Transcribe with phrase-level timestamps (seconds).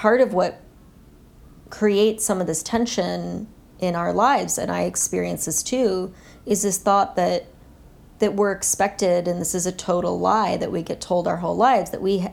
[0.00, 0.62] part of what
[1.68, 3.46] creates some of this tension
[3.78, 6.14] in our lives, and I experience this too,
[6.46, 7.44] is this thought that
[8.18, 11.54] that we're expected, and this is a total lie that we get told our whole
[11.54, 12.26] lives that we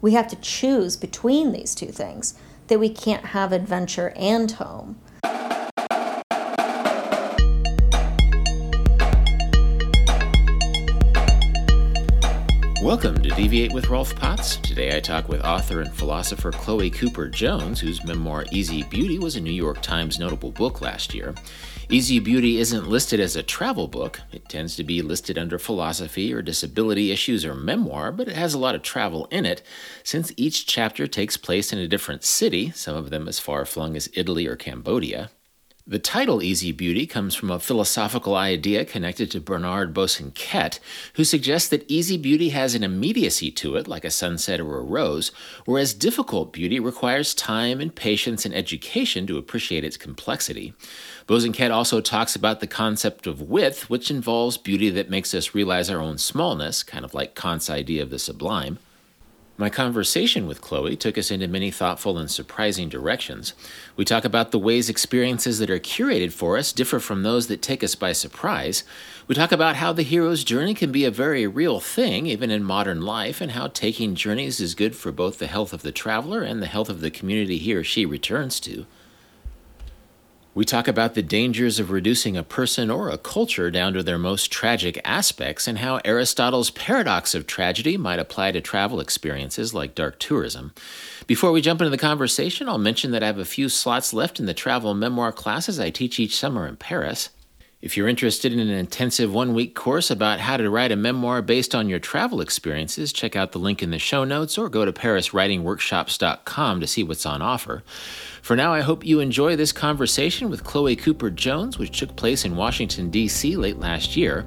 [0.00, 2.34] we have to choose between these two things,
[2.66, 4.98] that we can't have adventure and home.
[12.86, 14.58] Welcome to Deviate with Rolf Potts.
[14.58, 19.34] Today I talk with author and philosopher Chloe Cooper Jones, whose memoir Easy Beauty was
[19.34, 21.34] a New York Times notable book last year.
[21.90, 24.20] Easy Beauty isn't listed as a travel book.
[24.30, 28.54] It tends to be listed under philosophy or disability issues or memoir, but it has
[28.54, 29.64] a lot of travel in it,
[30.04, 33.96] since each chapter takes place in a different city, some of them as far flung
[33.96, 35.32] as Italy or Cambodia.
[35.88, 40.80] The title Easy Beauty comes from a philosophical idea connected to Bernard Bosanquet,
[41.14, 44.82] who suggests that easy beauty has an immediacy to it, like a sunset or a
[44.82, 45.30] rose,
[45.64, 50.74] whereas difficult beauty requires time and patience and education to appreciate its complexity.
[51.28, 55.88] Bosanquet also talks about the concept of width, which involves beauty that makes us realize
[55.88, 58.80] our own smallness, kind of like Kant's idea of the sublime.
[59.58, 63.54] My conversation with Chloe took us into many thoughtful and surprising directions.
[63.96, 67.62] We talk about the ways experiences that are curated for us differ from those that
[67.62, 68.84] take us by surprise.
[69.26, 72.64] We talk about how the hero's journey can be a very real thing, even in
[72.64, 76.42] modern life, and how taking journeys is good for both the health of the traveler
[76.42, 78.84] and the health of the community he or she returns to.
[80.56, 84.16] We talk about the dangers of reducing a person or a culture down to their
[84.16, 89.94] most tragic aspects and how Aristotle's paradox of tragedy might apply to travel experiences like
[89.94, 90.72] dark tourism.
[91.26, 94.40] Before we jump into the conversation, I'll mention that I have a few slots left
[94.40, 97.28] in the travel memoir classes I teach each summer in Paris.
[97.86, 101.40] If you're interested in an intensive one week course about how to write a memoir
[101.40, 104.84] based on your travel experiences, check out the link in the show notes or go
[104.84, 107.84] to pariswritingworkshops.com to see what's on offer.
[108.42, 112.44] For now, I hope you enjoy this conversation with Chloe Cooper Jones, which took place
[112.44, 113.54] in Washington, D.C.
[113.54, 114.44] late last year.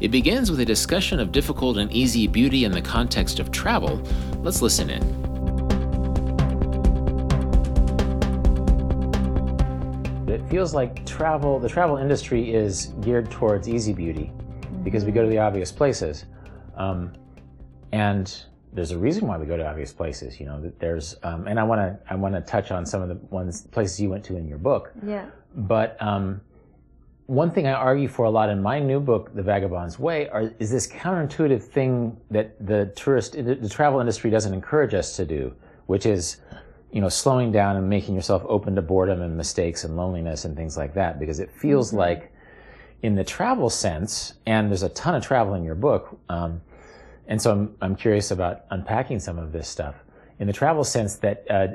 [0.00, 4.00] It begins with a discussion of difficult and easy beauty in the context of travel.
[4.38, 5.17] Let's listen in.
[10.38, 14.32] It feels like travel, the travel industry is geared towards easy beauty
[14.84, 16.26] because we go to the obvious places.
[16.76, 17.12] Um,
[17.90, 20.38] and there's a reason why we go to obvious places.
[20.38, 23.08] You know, there's, um, and I want to, I want to touch on some of
[23.08, 24.92] the ones places you went to in your book.
[25.04, 25.26] Yeah.
[25.56, 26.40] But um,
[27.26, 30.52] one thing I argue for a lot in my new book, The Vagabond's Way, are,
[30.60, 35.52] is this counterintuitive thing that the tourist, the travel industry doesn't encourage us to do,
[35.86, 36.36] which is,
[36.92, 40.56] you know, slowing down and making yourself open to boredom and mistakes and loneliness and
[40.56, 41.98] things like that, because it feels mm-hmm.
[41.98, 42.32] like,
[43.02, 46.18] in the travel sense, and there's a ton of travel in your book.
[46.28, 46.60] Um,
[47.28, 49.94] and so I'm, I'm curious about unpacking some of this stuff
[50.38, 51.68] in the travel sense that uh,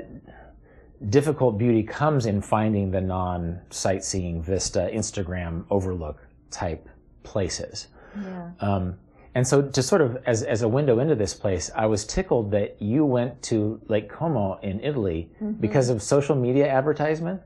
[1.08, 6.88] difficult beauty comes in finding the non sightseeing vista Instagram overlook type
[7.22, 7.88] places.
[8.16, 8.50] Yeah.
[8.60, 8.96] Um,
[9.34, 12.50] and so to sort of as, as a window into this place, I was tickled
[12.52, 15.52] that you went to Lake Como in Italy mm-hmm.
[15.52, 17.40] because of social media advertisement.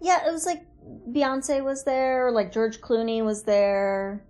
[0.00, 0.64] Yeah, it was like
[1.10, 4.24] Beyonce was there, like George Clooney was there,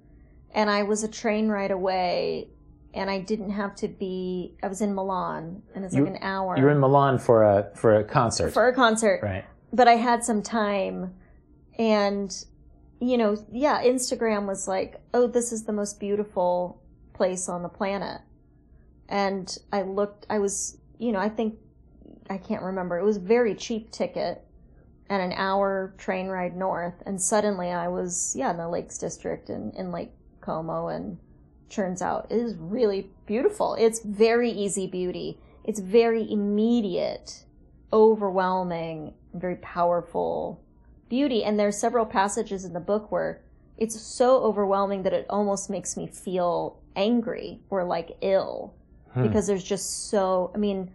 [0.52, 2.48] and I was a train ride away
[2.92, 4.54] and I didn't have to be.
[4.62, 6.56] I was in Milan, and it's you, like an hour.
[6.56, 8.52] You were in Milan for a for a concert.
[8.52, 9.44] For a concert, right?
[9.72, 11.14] But I had some time,
[11.78, 12.32] and
[13.00, 16.82] you know, yeah, Instagram was like, oh, this is the most beautiful
[17.20, 18.22] place on the planet,
[19.06, 20.24] and I looked.
[20.30, 21.58] I was, you know, I think
[22.30, 22.98] I can't remember.
[22.98, 24.42] It was a very cheap ticket
[25.10, 29.50] and an hour train ride north, and suddenly I was, yeah, in the Lakes District
[29.50, 31.18] in in Lake Como and
[31.68, 33.74] turns out is really beautiful.
[33.74, 35.38] It's very easy beauty.
[35.62, 37.44] It's very immediate,
[37.92, 40.64] overwhelming, very powerful
[41.10, 41.44] beauty.
[41.44, 43.42] And there's several passages in the book where
[43.76, 48.74] it's so overwhelming that it almost makes me feel angry or like ill
[49.12, 49.22] hmm.
[49.22, 50.90] because there's just so, I mean,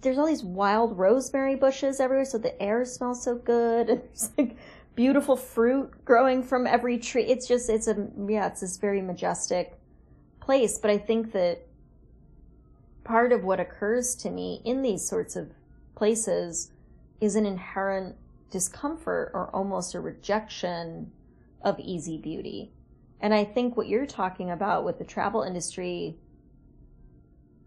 [0.00, 3.88] there's all these wild rosemary bushes everywhere, so the air smells so good.
[3.90, 4.56] And there's like
[4.94, 7.24] beautiful fruit growing from every tree.
[7.24, 9.78] It's just, it's a, yeah, it's this very majestic
[10.40, 10.78] place.
[10.78, 11.66] But I think that
[13.04, 15.50] part of what occurs to me in these sorts of
[15.94, 16.70] places
[17.20, 18.16] is an inherent
[18.50, 21.10] discomfort or almost a rejection
[21.62, 22.72] of easy beauty.
[23.22, 26.18] And I think what you're talking about with the travel industry,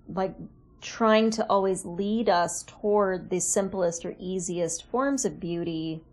[0.08, 0.36] like
[0.82, 6.04] trying to always lead us toward the simplest or easiest forms of beauty.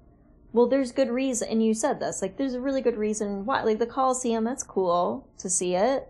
[0.55, 3.63] Well, there's good reason, and you said this, like, there's a really good reason why.
[3.63, 6.09] Like, the Coliseum, that's cool to see it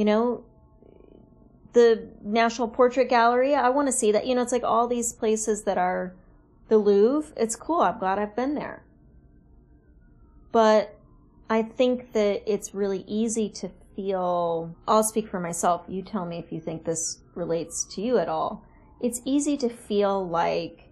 [0.00, 0.42] you know,
[1.74, 3.54] the National Portrait Gallery.
[3.54, 4.26] I want to see that.
[4.26, 6.14] You know, it's like all these places that are
[6.68, 7.34] the Louvre.
[7.36, 7.82] It's cool.
[7.82, 8.82] I'm glad I've been there.
[10.52, 10.98] But
[11.50, 15.82] I think that it's really easy to feel, I'll speak for myself.
[15.88, 18.64] You tell me if you think this relates to you at all.
[19.02, 20.88] It's easy to feel like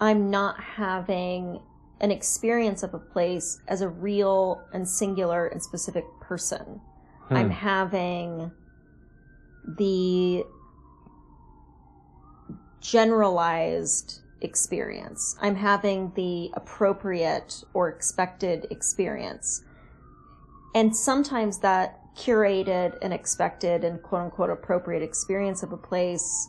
[0.00, 1.60] I'm not having
[2.00, 6.80] an experience of a place as a real and singular and specific person.
[7.28, 7.36] Hmm.
[7.36, 8.50] I'm having
[9.78, 10.44] the
[12.80, 15.36] generalized experience.
[15.40, 19.62] I'm having the appropriate or expected experience.
[20.74, 26.48] And sometimes that curated and expected and quote unquote appropriate experience of a place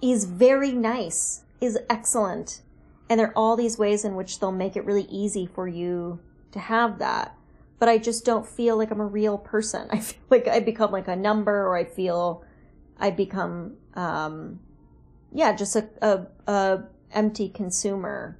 [0.00, 2.62] is very nice, is excellent.
[3.08, 6.20] And there are all these ways in which they'll make it really easy for you
[6.52, 7.36] to have that.
[7.78, 9.88] But I just don't feel like I'm a real person.
[9.92, 12.44] I feel like I become like a number or I feel
[12.98, 14.60] I become, um,
[15.32, 16.84] yeah, just a, a, a
[17.14, 18.38] empty consumer.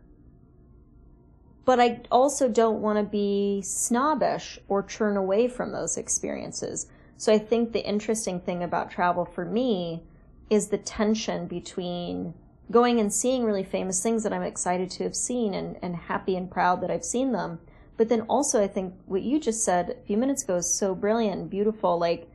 [1.65, 6.87] But I also don't want to be snobbish or turn away from those experiences.
[7.17, 10.03] So I think the interesting thing about travel for me
[10.51, 12.35] is the tension between
[12.71, 16.37] going and seeing really famous things that I'm excited to have seen and, and happy
[16.37, 17.61] and proud that I've seen them.
[17.97, 20.95] But then also, I think what you just said a few minutes ago is so
[20.95, 22.29] brilliant and beautiful, like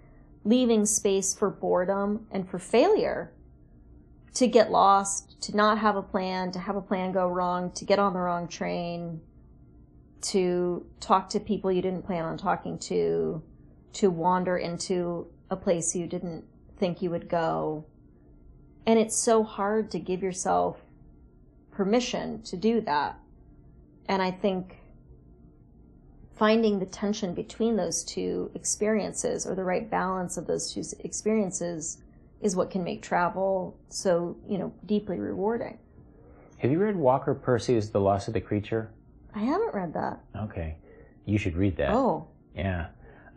[0.45, 3.31] leaving space for boredom and for failure
[4.35, 7.85] to get lost, to not have a plan, to have a plan go wrong, to
[7.85, 9.21] get on the wrong train,
[10.21, 13.41] to talk to people you didn't plan on talking to,
[13.93, 16.43] to wander into a place you didn't
[16.77, 17.85] think you would go.
[18.85, 20.79] And it's so hard to give yourself
[21.71, 23.19] permission to do that.
[24.07, 24.77] And I think
[26.35, 31.97] finding the tension between those two experiences or the right balance of those two experiences
[32.41, 35.77] is what can make travel so, you know, deeply rewarding.
[36.59, 38.91] Have you read Walker Percy's The Loss of the Creature?
[39.33, 40.19] I haven't read that.
[40.35, 40.75] Okay.
[41.25, 41.91] You should read that.
[41.91, 42.27] Oh.
[42.55, 42.87] Yeah.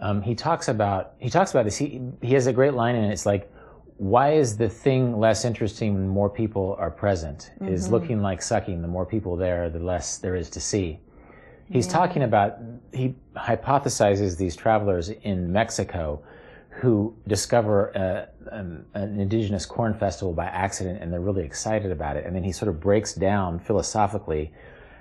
[0.00, 1.76] Um, he talks about he talks about this.
[1.76, 3.52] He he has a great line and it's like,
[3.98, 7.52] why is the thing less interesting when more people are present?
[7.60, 7.72] Mm-hmm.
[7.72, 8.82] Is looking like sucking.
[8.82, 10.98] The more people there, the less there is to see.
[11.70, 11.92] He's yeah.
[11.92, 12.58] talking about
[12.92, 16.22] he hypothesizes these travelers in Mexico
[16.82, 22.16] who discover a, an, an, indigenous corn festival by accident and they're really excited about
[22.16, 22.26] it.
[22.26, 24.52] And then he sort of breaks down philosophically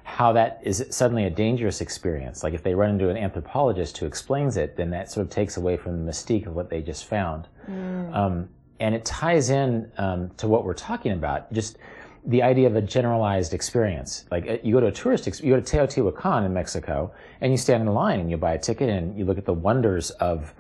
[0.04, 2.44] how that is suddenly a dangerous experience.
[2.44, 5.58] Like if they run into an anthropologist who explains it, then that sort of takes
[5.58, 7.48] away from the mystique of what they just found.
[7.68, 8.16] Mm.
[8.16, 8.50] Um,
[8.80, 11.52] and it ties in um, to what we're talking about.
[11.52, 11.80] Just
[12.26, 14.26] the idea of a generalized experience.
[14.30, 17.12] Like uh, you go to a tourist, you go to Teotihuacan in Mexico,
[17.42, 19.54] and you stand in line and you buy a ticket and you look at the
[19.54, 20.54] wonders of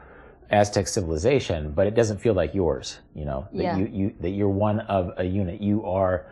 [0.51, 2.99] Aztec civilization, but it doesn't feel like yours.
[3.15, 3.77] You know that yeah.
[3.77, 5.61] you, you that you're one of a unit.
[5.61, 6.27] You are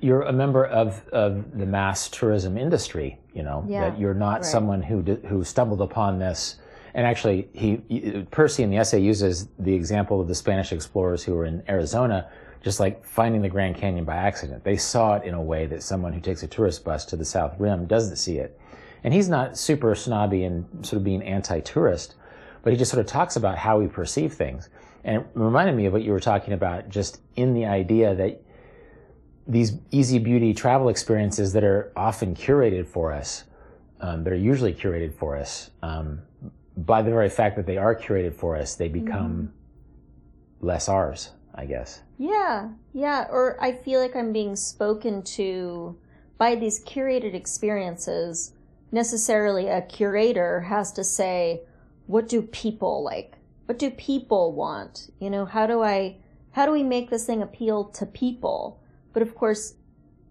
[0.00, 3.18] you're a member of of the mass tourism industry.
[3.34, 3.90] You know yeah.
[3.90, 4.44] that you're not right.
[4.44, 6.56] someone who who stumbled upon this.
[6.94, 11.34] And actually, he Percy in the essay uses the example of the Spanish explorers who
[11.34, 12.28] were in Arizona,
[12.62, 14.64] just like finding the Grand Canyon by accident.
[14.64, 17.24] They saw it in a way that someone who takes a tourist bus to the
[17.24, 18.58] South Rim doesn't see it.
[19.04, 22.16] And he's not super snobby and sort of being anti-tourist,
[22.62, 24.68] but he just sort of talks about how we perceive things.
[25.04, 28.42] And it reminded me of what you were talking about just in the idea that
[29.46, 33.44] these easy beauty travel experiences that are often curated for us,
[34.00, 36.20] um, that are usually curated for us, um,
[36.76, 40.66] by the very fact that they are curated for us, they become mm.
[40.66, 42.02] less ours, I guess.
[42.18, 43.26] Yeah, yeah.
[43.30, 45.98] Or I feel like I'm being spoken to
[46.36, 48.52] by these curated experiences.
[48.92, 51.62] Necessarily, a curator has to say,
[52.08, 53.34] what do people like?
[53.66, 55.10] What do people want?
[55.20, 56.16] You know, how do I,
[56.52, 58.80] how do we make this thing appeal to people?
[59.12, 59.74] But of course,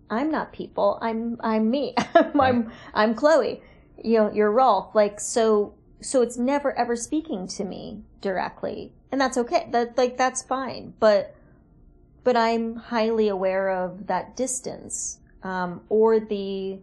[0.10, 0.98] I'm not people.
[1.02, 1.94] I'm, I'm me.
[2.16, 3.62] I'm, I'm Chloe.
[4.04, 4.96] You know, you're Rolf.
[4.96, 8.92] Like, so, so it's never ever speaking to me directly.
[9.12, 9.70] And that's okay.
[9.72, 10.94] That, like, that's fine.
[11.00, 11.36] But,
[12.24, 16.80] but I'm highly aware of that distance, um, or the,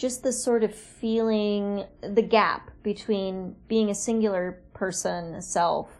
[0.00, 5.90] just the sort of feeling, the gap between being a singular person, a self,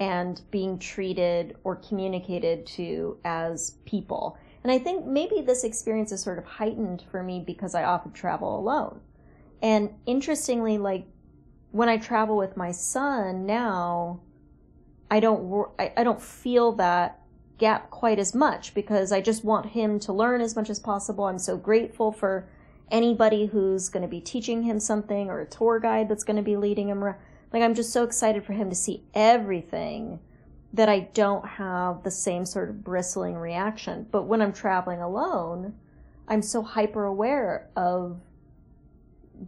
[0.00, 4.38] and being treated or communicated to as people.
[4.62, 8.12] And I think maybe this experience is sort of heightened for me because I often
[8.12, 9.02] travel alone.
[9.60, 11.06] And interestingly, like
[11.70, 14.20] when I travel with my son now,
[15.10, 17.20] I don't, I, I don't feel that
[17.58, 21.24] gap quite as much because I just want him to learn as much as possible.
[21.24, 22.48] I'm so grateful for
[22.90, 26.42] anybody who's going to be teaching him something or a tour guide that's going to
[26.42, 27.18] be leading him around.
[27.52, 30.20] Like I'm just so excited for him to see everything
[30.72, 34.06] that I don't have the same sort of bristling reaction.
[34.10, 35.74] But when I'm traveling alone,
[36.26, 38.20] I'm so hyper aware of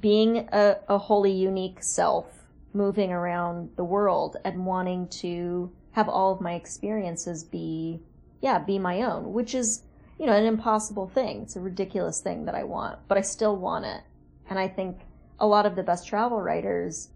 [0.00, 2.26] being a, a wholly unique self
[2.72, 8.00] moving around the world and wanting to have all of my experiences be,
[8.40, 9.82] yeah, be my own, which is,
[10.18, 11.42] you know, an impossible thing.
[11.42, 14.02] It's a ridiculous thing that I want, but I still want it.
[14.48, 15.00] And I think
[15.38, 17.10] a lot of the best travel writers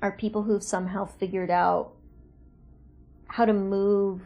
[0.00, 1.92] are people who've somehow figured out
[3.26, 4.22] how to move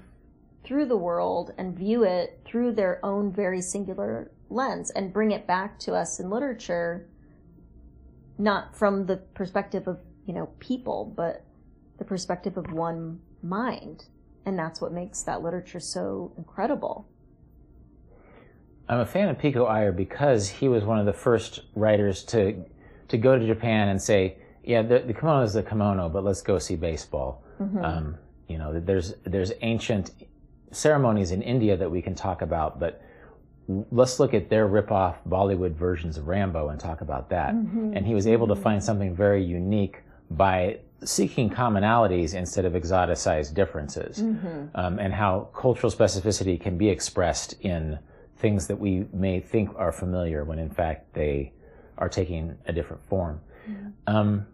[0.65, 5.47] through the world and view it through their own very singular lens and bring it
[5.47, 7.09] back to us in literature
[8.39, 11.45] not from the perspective of you know people but
[11.99, 14.05] the perspective of one mind
[14.45, 17.09] and that's what makes that literature so incredible
[18.93, 22.65] i'm a fan of pico iyer because he was one of the first writers to
[23.09, 26.43] to go to japan and say yeah the, the kimono is the kimono but let's
[26.43, 27.85] go see baseball mm-hmm.
[27.85, 28.17] um,
[28.49, 30.11] you know there's there's ancient
[30.71, 33.03] ceremonies in india that we can talk about but
[33.91, 37.55] let's look at their rip-off Bollywood versions of Rambo and talk about that.
[37.55, 37.97] Mm-hmm.
[37.97, 39.99] And he was able to find something very unique
[40.31, 44.67] by seeking commonalities instead of exoticized differences, mm-hmm.
[44.75, 47.99] um, and how cultural specificity can be expressed in
[48.43, 51.53] things that we may think are familiar when in fact they
[51.97, 53.41] are taking a different form.
[53.67, 54.15] Mm-hmm.
[54.15, 54.47] Um,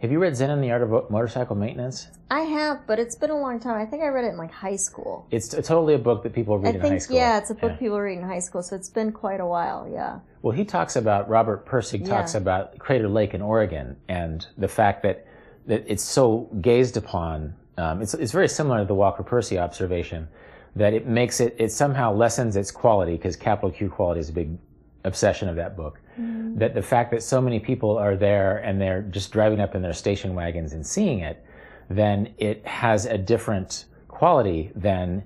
[0.00, 2.08] have you read Zen and the Art of Motorcycle Maintenance?
[2.30, 3.76] I have, but it's been a long time.
[3.80, 5.28] I think I read it in like high school.
[5.30, 7.16] It's totally a book that people read I in think, high school.
[7.16, 7.76] Yeah, it's a book yeah.
[7.76, 10.20] people read in high school, so it's been quite a while, yeah.
[10.42, 12.40] Well, he talks about, Robert Pirsig talks yeah.
[12.40, 15.26] about Crater Lake in Oregon and the fact that,
[15.66, 17.54] that it's so gazed upon.
[17.76, 20.28] Um, it's, it's very similar to the Walker Percy observation
[20.76, 24.32] that it makes it, it somehow lessens its quality because capital Q quality is a
[24.32, 24.56] big
[25.04, 26.00] obsession of that book.
[26.18, 26.58] Mm-hmm.
[26.58, 29.82] That the fact that so many people are there and they're just driving up in
[29.82, 31.44] their station wagons and seeing it,
[31.88, 35.24] then it has a different quality than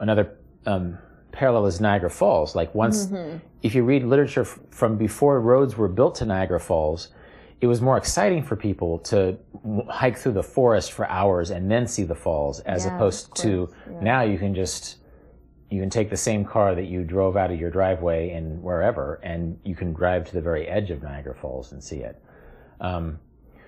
[0.00, 0.98] another um,
[1.32, 2.54] parallel is Niagara Falls.
[2.54, 3.38] Like once, mm-hmm.
[3.62, 7.08] if you read literature f- from before roads were built to Niagara Falls,
[7.60, 9.38] it was more exciting for people to
[9.88, 13.68] hike through the forest for hours and then see the falls, as yeah, opposed to
[13.90, 14.00] yeah.
[14.00, 14.96] now you can just
[15.70, 19.20] you can take the same car that you drove out of your driveway and wherever,
[19.22, 22.20] and you can drive to the very edge of Niagara Falls and see it.
[22.80, 23.20] Um,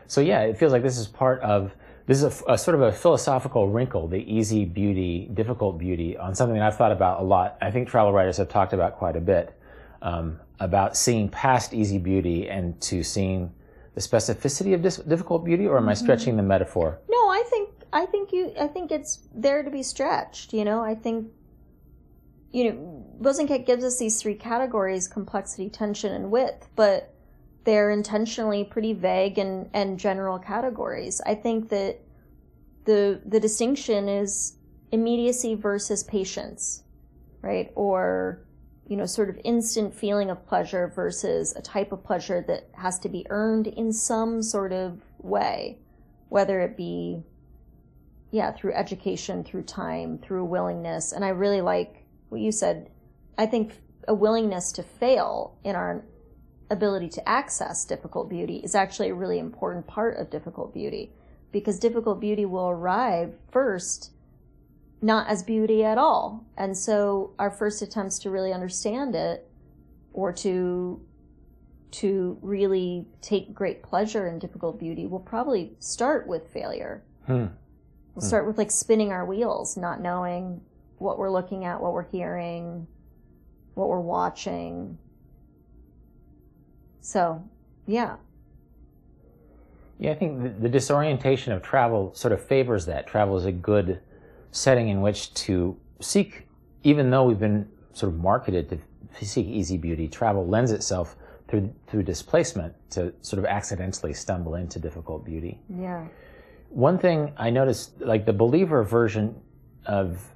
[0.08, 1.72] so yeah, it feels like this is part of
[2.06, 6.34] this is a, a, sort of a philosophical wrinkle, the easy beauty, difficult beauty, on
[6.34, 7.56] something that I've thought about a lot.
[7.60, 9.56] I think travel writers have talked about quite a bit
[10.00, 13.52] um, about seeing past easy beauty and to seeing
[13.94, 15.66] the specificity of dis- difficult beauty.
[15.66, 16.04] Or am I mm-hmm.
[16.04, 17.00] stretching the metaphor?
[17.08, 20.52] No, I think I think you I think it's there to be stretched.
[20.52, 21.28] You know, I think
[22.52, 27.14] you know, Bosanquet gives us these three categories complexity, tension, and width, but
[27.64, 31.20] they're intentionally pretty vague and, and general categories.
[31.24, 32.00] I think that
[32.84, 34.56] the the distinction is
[34.90, 36.82] immediacy versus patience,
[37.40, 37.72] right?
[37.74, 38.44] Or
[38.92, 42.98] you know, sort of instant feeling of pleasure versus a type of pleasure that has
[42.98, 45.78] to be earned in some sort of way,
[46.28, 47.22] whether it be
[48.32, 51.12] yeah, through education, through time, through willingness.
[51.12, 52.90] And I really like what you said,
[53.38, 56.04] I think a willingness to fail in our
[56.70, 61.14] ability to access difficult beauty is actually a really important part of difficult beauty
[61.50, 64.10] because difficult beauty will arrive first
[65.02, 66.46] not as beauty at all.
[66.56, 69.48] And so our first attempts to really understand it
[70.12, 71.00] or to
[71.90, 77.02] to really take great pleasure in difficult beauty will probably start with failure.
[77.26, 77.46] Hmm.
[78.14, 80.62] We'll start with like spinning our wheels, not knowing
[80.96, 82.86] what we're looking at, what we're hearing,
[83.74, 84.96] what we're watching.
[87.02, 87.42] So,
[87.86, 88.16] yeah.
[89.98, 93.06] Yeah, I think the, the disorientation of travel sort of favors that.
[93.06, 94.00] Travel is a good
[94.52, 96.46] setting in which to seek,
[96.84, 98.68] even though we've been sort of marketed
[99.18, 101.16] to seek easy beauty, travel lends itself
[101.48, 105.60] through through displacement to sort of accidentally stumble into difficult beauty.
[105.68, 106.06] Yeah.
[106.70, 109.34] One thing I noticed, like the believer version
[109.84, 110.26] of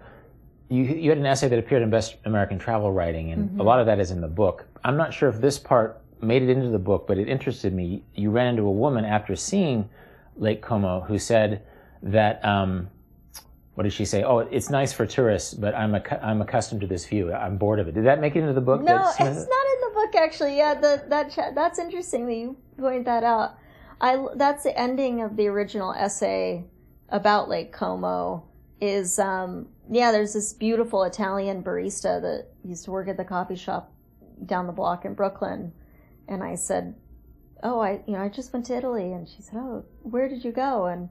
[0.69, 3.61] you, you had an essay that appeared in Best American Travel Writing, and mm-hmm.
[3.61, 4.67] a lot of that is in the book.
[4.85, 8.03] I'm not sure if this part made it into the book, but it interested me.
[8.15, 9.89] You ran into a woman after seeing
[10.37, 11.63] Lake Como who said
[12.03, 12.91] that, um,
[13.76, 14.25] what did she say?
[14.25, 17.33] Oh, it's nice for tourists, but I'm, ac- I'm accustomed to this view.
[17.33, 17.95] I'm bored of it.
[17.95, 18.83] Did that make it into the book?
[18.83, 20.56] No, it's not in the book, actually.
[20.56, 23.59] Yeah, the, that ch- that's interesting that you point that out.
[24.00, 26.64] I, that's the ending of the original essay
[27.11, 28.45] about Lake Como
[28.80, 33.56] is um, yeah, there's this beautiful Italian barista that used to work at the coffee
[33.56, 33.92] shop
[34.45, 35.73] down the block in Brooklyn.
[36.28, 36.95] And I said,
[37.62, 39.12] oh, I, you know, I just went to Italy.
[39.12, 40.87] And she said, oh, where did you go?
[40.87, 41.09] And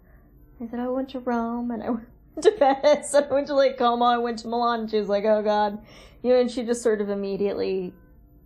[0.61, 1.89] I said, oh, I went to Rome and I
[2.37, 4.05] Venice I went to Lake Como.
[4.05, 4.81] I went to Milan.
[4.81, 5.83] And she was like, oh God.
[6.21, 7.93] You know, and she just sort of immediately,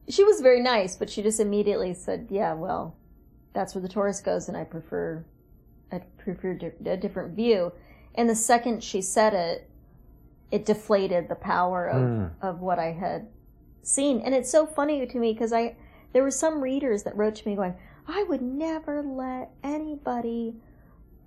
[0.10, 2.96] she was very nice, but she just immediately said, yeah, well,
[3.54, 5.26] that's where the tourist goes and I prefer,
[5.92, 7.72] I prefer a different view.
[8.16, 9.70] And the second she said it,
[10.52, 12.32] it deflated the power of, mm.
[12.42, 13.28] of what I had
[13.82, 14.22] seen.
[14.22, 15.76] And it's so funny to me because I,
[16.12, 17.76] there were some readers that wrote to me going,
[18.08, 20.56] I would never let anybody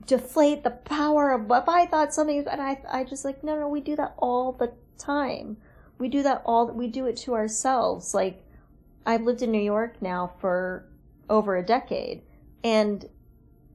[0.06, 3.68] deflate the power of if I thought something, and I, I just like, no, no,
[3.68, 5.56] we do that all the time.
[5.99, 8.14] We do that all, we do it to ourselves.
[8.14, 8.44] Like,
[9.06, 10.88] I've lived in New York now for
[11.28, 12.23] over a decade,
[12.64, 13.09] and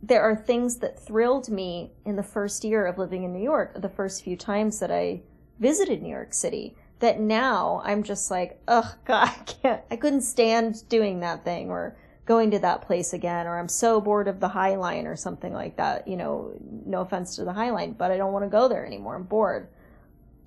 [0.03, 3.81] there are things that thrilled me in the first year of living in New York,
[3.81, 5.22] the first few times that I
[5.60, 10.22] visited New York City that now I'm just like, ugh, God, I can't, I couldn't
[10.22, 11.96] stand doing that thing or
[12.27, 15.53] going to that place again, or I'm so bored of the High Line or something
[15.53, 16.07] like that.
[16.07, 16.53] You know,
[16.86, 19.15] no offense to the High Line, but I don't want to go there anymore.
[19.15, 19.69] I'm bored.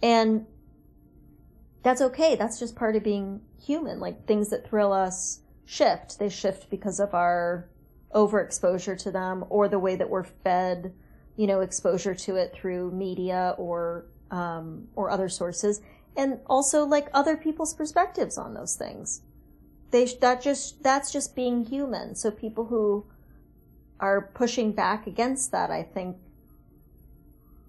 [0.03, 0.47] And
[1.83, 2.37] that's okay.
[2.37, 3.99] That's just part of being human.
[3.99, 6.19] Like things that thrill us shift.
[6.19, 7.69] They shift because of our
[8.15, 10.93] overexposure to them or the way that we're fed,
[11.37, 15.81] you know, exposure to it through media or um, or other sources,
[16.17, 19.23] and also like other people's perspectives on those things.
[19.91, 22.15] They that just that's just being human.
[22.15, 23.07] So people who
[23.99, 26.17] are pushing back against that, I think,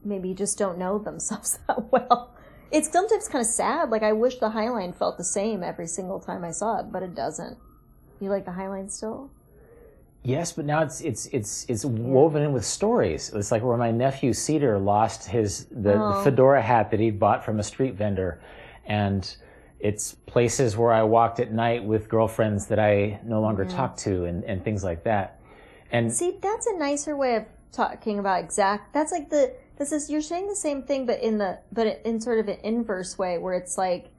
[0.04, 2.36] maybe just don't know themselves that well.
[2.72, 3.90] It's sometimes kind of sad.
[3.90, 6.92] Like I wish the High Line felt the same every single time I saw it,
[6.92, 7.58] but it doesn't.
[8.20, 9.32] You like the High Line still?
[10.24, 13.32] Yes, but now it's it's it's it's woven in with stories.
[13.34, 16.18] It's like where my nephew Cedar lost his the, oh.
[16.18, 18.40] the, fedora hat that he'd bought from a street vendor,
[18.86, 19.36] and
[19.82, 23.76] it's places where I walked at night with girlfriends that I no longer mm.
[23.76, 25.40] talk to, and and things like that.
[25.92, 28.94] And see, that's a nicer way of talking about exact.
[28.94, 32.20] That's like the this is you're saying the same thing, but in the but in
[32.22, 34.12] sort of an inverse way, where it's like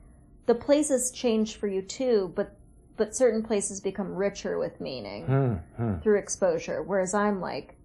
[0.46, 2.56] the places change for you too, but
[2.96, 5.98] but certain places become richer with meaning hmm, hmm.
[6.00, 6.82] through exposure.
[6.82, 7.76] Whereas I'm like,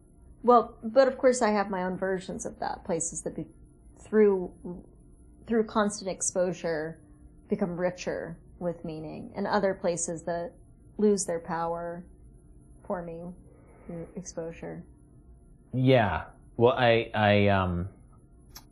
[0.44, 2.84] well, but of course I have my own versions of that.
[2.84, 3.46] Places that be
[4.00, 4.52] through
[5.46, 7.00] through constant exposure
[7.50, 10.54] become richer with meaning, and other places that
[10.98, 12.04] lose their power
[12.86, 13.34] for me
[13.86, 14.84] through exposure.
[15.74, 16.24] Yeah.
[16.56, 17.90] Well, I I um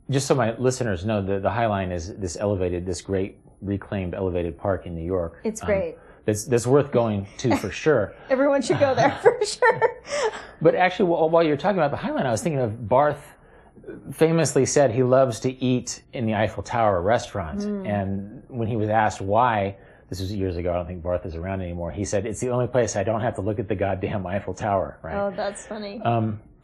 [0.10, 4.14] just so my listeners know, the the High Line is this elevated, this great reclaimed
[4.14, 5.40] elevated park in New York.
[5.44, 5.94] It's great.
[5.96, 8.14] Um, that's that's worth going to for sure.
[8.30, 10.02] Everyone should go there for sure.
[10.62, 13.22] but actually, while you're talking about the High Line, I was thinking of Barthes
[14.12, 17.88] famously said he loves to eat in the Eiffel Tower restaurant, mm.
[17.88, 19.78] and when he was asked why.
[20.08, 20.72] This was years ago.
[20.72, 21.92] I don't think Barthes is around anymore.
[21.92, 24.54] He said, "It's the only place I don't have to look at the goddamn Eiffel
[24.54, 25.16] Tower." Right?
[25.16, 26.00] Oh, that's funny.
[26.02, 26.40] Um,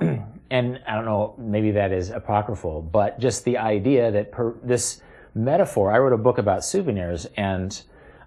[0.51, 5.01] and I don't know, maybe that is apocryphal, but just the idea that per, this
[5.33, 5.91] metaphor.
[5.91, 7.81] I wrote a book about souvenirs, and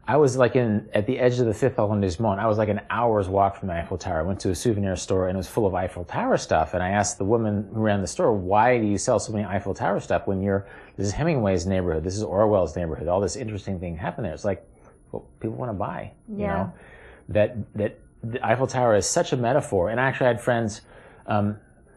[0.06, 2.38] I was like in at the edge of the fifth arrondissement.
[2.38, 4.18] I was like an hour's walk from the Eiffel Tower.
[4.18, 6.74] I went to a souvenir store and it was full of Eiffel Tower stuff.
[6.74, 9.44] And I asked the woman who ran the store, "Why do you sell so many
[9.44, 13.36] Eiffel Tower stuff when you're this is Hemingway's neighborhood, this is Orwell's neighborhood, all this
[13.36, 14.66] interesting thing happened there?" It's like,
[15.10, 16.12] well, people want to buy.
[16.28, 16.36] Yeah.
[16.36, 16.72] You know,
[17.30, 19.88] that that the Eiffel Tower is such a metaphor.
[19.88, 20.82] And actually, I actually had friends.
[21.26, 21.56] Um,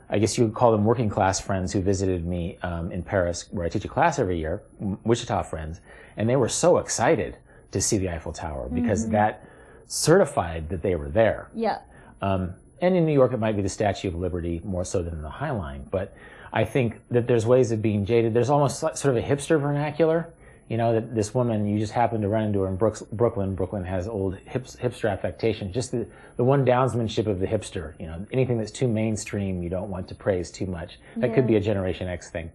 [0.09, 3.49] I guess you would call them working class friends who visited me um, in Paris,
[3.51, 4.63] where I teach a class every year,
[5.03, 5.81] Wichita friends,
[6.15, 7.37] and they were so excited
[7.71, 9.13] to see the Eiffel Tower because mm-hmm.
[9.13, 9.47] that
[9.87, 11.49] certified that they were there.
[11.53, 11.79] Yeah.
[12.21, 15.21] Um, and in New York, it might be the Statue of Liberty more so than
[15.21, 15.87] the High Line.
[15.89, 16.15] But
[16.53, 18.33] I think that there's ways of being jaded.
[18.33, 20.33] There's almost sort of a hipster vernacular.
[20.69, 23.55] You know, that this woman, you just happen to run into her in Brooklyn.
[23.55, 25.71] Brooklyn has old hipster affectation.
[25.71, 27.93] Just the, the one downsmanship of the hipster.
[27.99, 30.99] You know, anything that's too mainstream, you don't want to praise too much.
[31.15, 31.35] That yeah.
[31.35, 32.51] could be a Generation X thing.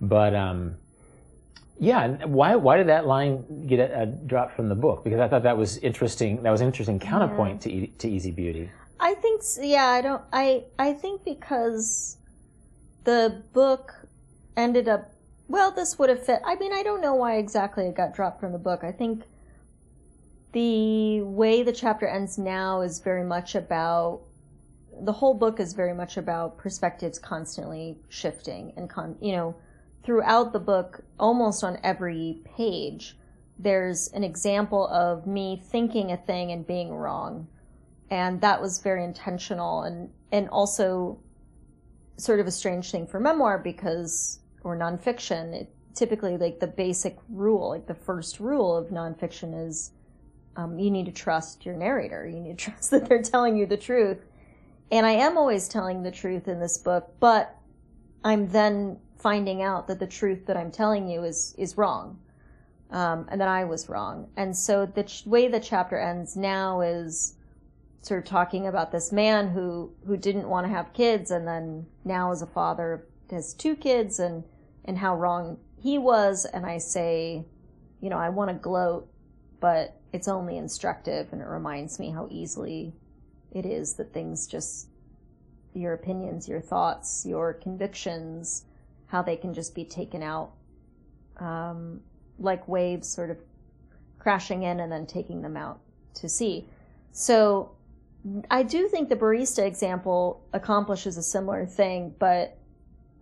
[0.00, 0.76] But, um,
[1.80, 5.02] yeah, why why did that line get a, a dropped from the book?
[5.02, 6.42] Because I thought that was interesting.
[6.42, 7.86] That was an interesting counterpoint yeah.
[7.86, 8.70] to to Easy Beauty.
[9.00, 12.18] I think yeah, I don't I I think because
[13.04, 13.94] the book
[14.58, 15.10] ended up
[15.48, 16.40] well, this would have fit.
[16.44, 18.84] I mean, I don't know why exactly it got dropped from the book.
[18.84, 19.24] I think
[20.52, 24.20] the way the chapter ends now is very much about
[25.02, 29.54] the whole book is very much about perspectives constantly shifting and con you know
[30.02, 33.16] throughout the book, almost on every page,
[33.58, 37.46] there's an example of me thinking a thing and being wrong.
[38.10, 41.18] And that was very intentional and, and also
[42.16, 47.18] sort of a strange thing for memoir because, or nonfiction, it, typically like the basic
[47.28, 49.92] rule, like the first rule of nonfiction is
[50.56, 52.26] um, you need to trust your narrator.
[52.26, 54.18] You need to trust that they're telling you the truth.
[54.90, 57.56] And I am always telling the truth in this book, but
[58.24, 62.18] I'm then finding out that the truth that I'm telling you is is wrong,
[62.90, 64.28] um, and that I was wrong.
[64.36, 67.34] And so the ch- way the chapter ends now is
[68.02, 71.86] sort of talking about this man who who didn't want to have kids, and then
[72.04, 74.44] now as a father has two kids, and
[74.84, 76.44] and how wrong he was.
[76.44, 77.44] And I say,
[78.00, 79.08] you know, I want to gloat,
[79.60, 82.92] but it's only instructive, and it reminds me how easily
[83.52, 84.88] it is that things just
[85.74, 88.64] your opinions, your thoughts, your convictions,
[89.06, 90.50] how they can just be taken out
[91.38, 92.00] um,
[92.38, 93.38] like waves sort of
[94.18, 95.80] crashing in and then taking them out
[96.14, 96.66] to sea.
[97.12, 97.72] So
[98.50, 102.56] I do think the barista example accomplishes a similar thing, but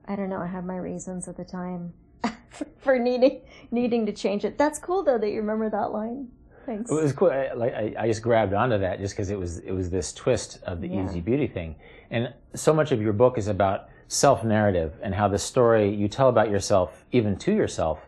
[0.06, 0.40] I don't know.
[0.40, 1.92] I had my reasons at the time
[2.78, 4.58] for needing needing to change it.
[4.58, 6.28] That's cool though that you remember that line.
[6.66, 6.90] Thanks.
[6.90, 7.30] It was cool.
[7.30, 10.12] I, like I, I just grabbed onto that just because it was it was this
[10.12, 11.04] twist of the Yeah.
[11.04, 11.76] easy beauty thing,
[12.10, 16.08] and so much of your book is about self narrative and how the story you
[16.08, 18.06] tell about yourself, even to yourself,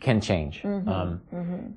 [0.00, 0.62] can change.
[0.62, 0.88] Mm-hmm.
[0.88, 1.20] Um,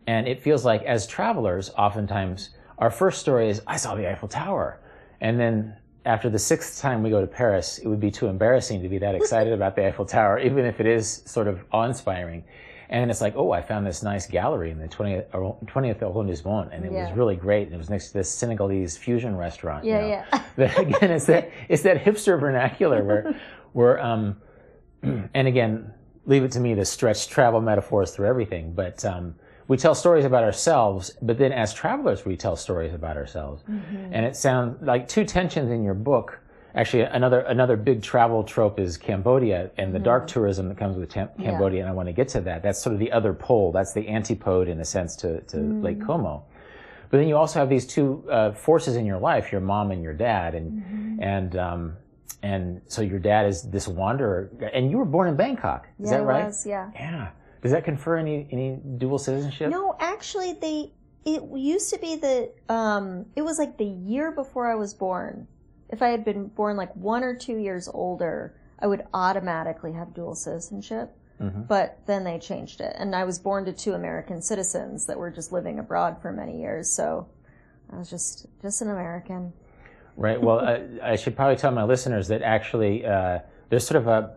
[0.08, 4.28] And it feels like as travelers, oftentimes our first story is I saw the Eiffel
[4.28, 4.80] Tower,
[5.22, 8.82] and then after the sixth time we go to Paris, it would be too embarrassing
[8.82, 12.44] to be that excited about the Eiffel Tower, even if it is sort of awe-inspiring.
[12.92, 16.84] And it's like, oh, I found this nice gallery in the 20th, 20th arrondissement, and
[16.84, 17.66] it was really great.
[17.68, 19.86] And it was next to this Senegalese fusion restaurant.
[19.86, 20.08] you Yeah, know.
[20.08, 20.44] yeah.
[20.56, 23.36] But again, it's that it's that hipster vernacular where,
[23.74, 24.38] where um,
[25.04, 25.94] and again,
[26.26, 28.74] leave it to me to stretch travel metaphors through everything.
[28.74, 29.36] But um,
[29.68, 33.64] we tell stories about ourselves, but then as travelers, we tell stories about ourselves.
[34.12, 36.40] And it sounds like two tensions in your book.
[36.76, 41.10] Actually, another another big travel trope is Cambodia and the dark tourism that comes with
[41.10, 41.82] Tam- Cambodia.
[41.82, 42.62] And I want to get to that.
[42.62, 43.72] That's sort of the other pole.
[43.72, 46.44] That's the antipode, in a sense, to, to Lake Como.
[47.10, 50.04] But then you also have these two uh, forces in your life: your mom and
[50.04, 51.98] your dad, and and um,
[52.44, 55.88] and so your dad is this wanderer, and you were born in Bangkok.
[56.00, 56.46] Is yeah, that right?
[56.46, 56.92] was, yeah.
[56.94, 57.30] Yeah.
[57.62, 59.72] Does that confer any any dual citizenship?
[59.72, 60.94] No, actually, they
[61.26, 65.48] it used to be the um, it was like the year before I was born.
[65.90, 70.14] If I had been born like one or two years older, I would automatically have
[70.14, 71.16] dual citizenship.
[71.42, 71.64] Mm-hmm.
[71.64, 75.32] But then they changed it, and I was born to two American citizens that were
[75.32, 76.90] just living abroad for many years.
[76.90, 77.30] So
[77.94, 79.54] I was just just an American.
[80.18, 80.42] Right.
[80.42, 84.36] Well, I, I should probably tell my listeners that actually uh, there's sort of a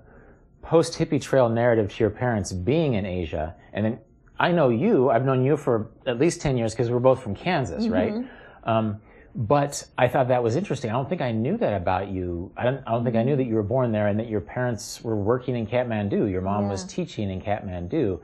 [0.63, 3.99] post hippie trail narrative to your parents being in Asia, and then
[4.39, 5.11] I know you.
[5.11, 8.15] I've known you for at least ten years because we're both from Kansas, right?
[8.63, 9.01] Um,
[9.35, 10.91] but I thought that was interesting.
[10.91, 12.53] I don't think I knew that about you.
[12.57, 12.83] I don't.
[12.87, 15.17] I don't think I knew that you were born there and that your parents were
[15.17, 16.31] working in Kathmandu.
[16.31, 18.21] Your mom was teaching in Kathmandu,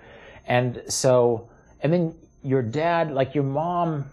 [0.46, 1.48] and so
[1.80, 4.06] and then your dad, like your mom,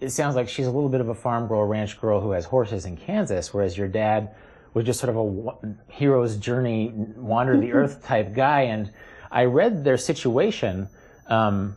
[0.00, 2.44] it sounds like she's a little bit of a farm girl, ranch girl who has
[2.44, 4.34] horses in Kansas, whereas your dad
[4.74, 8.62] was just sort of a hero's journey, wander the earth type guy.
[8.62, 8.90] And
[9.30, 10.88] I read their situation
[11.28, 11.76] um,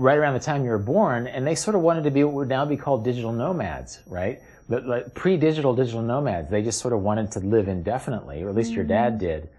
[0.00, 2.34] right around the time you were born, and they sort of wanted to be what
[2.34, 4.40] would now be called digital nomads, right?
[4.68, 8.54] But like pre-digital digital nomads, they just sort of wanted to live indefinitely, or at
[8.54, 9.50] least your dad did.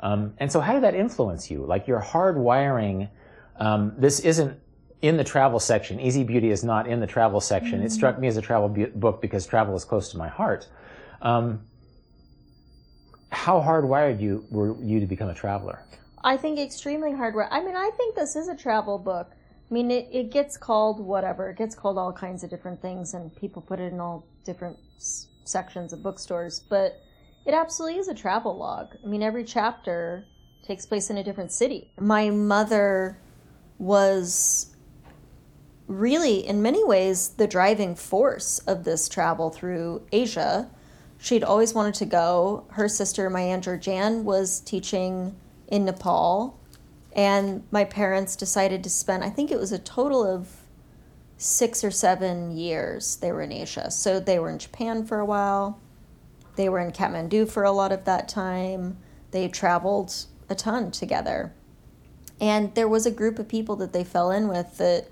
[0.00, 1.64] Um, and so, how did that influence you?
[1.64, 3.08] Like your hard wiring.
[3.58, 4.60] Um, this isn't
[5.00, 5.98] in the travel section.
[5.98, 7.80] Easy Beauty is not in the travel section.
[7.82, 10.68] It struck me as a travel bu- book because travel is close to my heart.
[11.22, 11.60] Um,
[13.30, 15.84] how hardwired you were you to become a traveler?
[16.22, 17.48] I think extremely hard work.
[17.50, 19.30] I mean, I think this is a travel book.
[19.68, 21.50] I mean, it, it gets called whatever.
[21.50, 24.78] It gets called all kinds of different things, and people put it in all different
[24.96, 26.60] s- sections of bookstores.
[26.60, 27.00] But
[27.44, 28.94] it absolutely is a travel log.
[29.02, 30.26] I mean, every chapter
[30.64, 31.90] takes place in a different city.
[31.98, 33.18] My mother
[33.78, 34.74] was
[35.86, 40.68] really, in many ways, the driving force of this travel through Asia.
[41.18, 42.66] She'd always wanted to go.
[42.70, 45.36] Her sister, my Aunt Georgianne, was teaching
[45.68, 46.60] in Nepal.
[47.16, 50.48] And my parents decided to spend, I think it was a total of
[51.38, 53.90] six or seven years they were in Asia.
[53.90, 55.80] So they were in Japan for a while.
[56.56, 58.98] They were in Kathmandu for a lot of that time.
[59.30, 61.54] They traveled a ton together.
[62.38, 65.08] And there was a group of people that they fell in with that,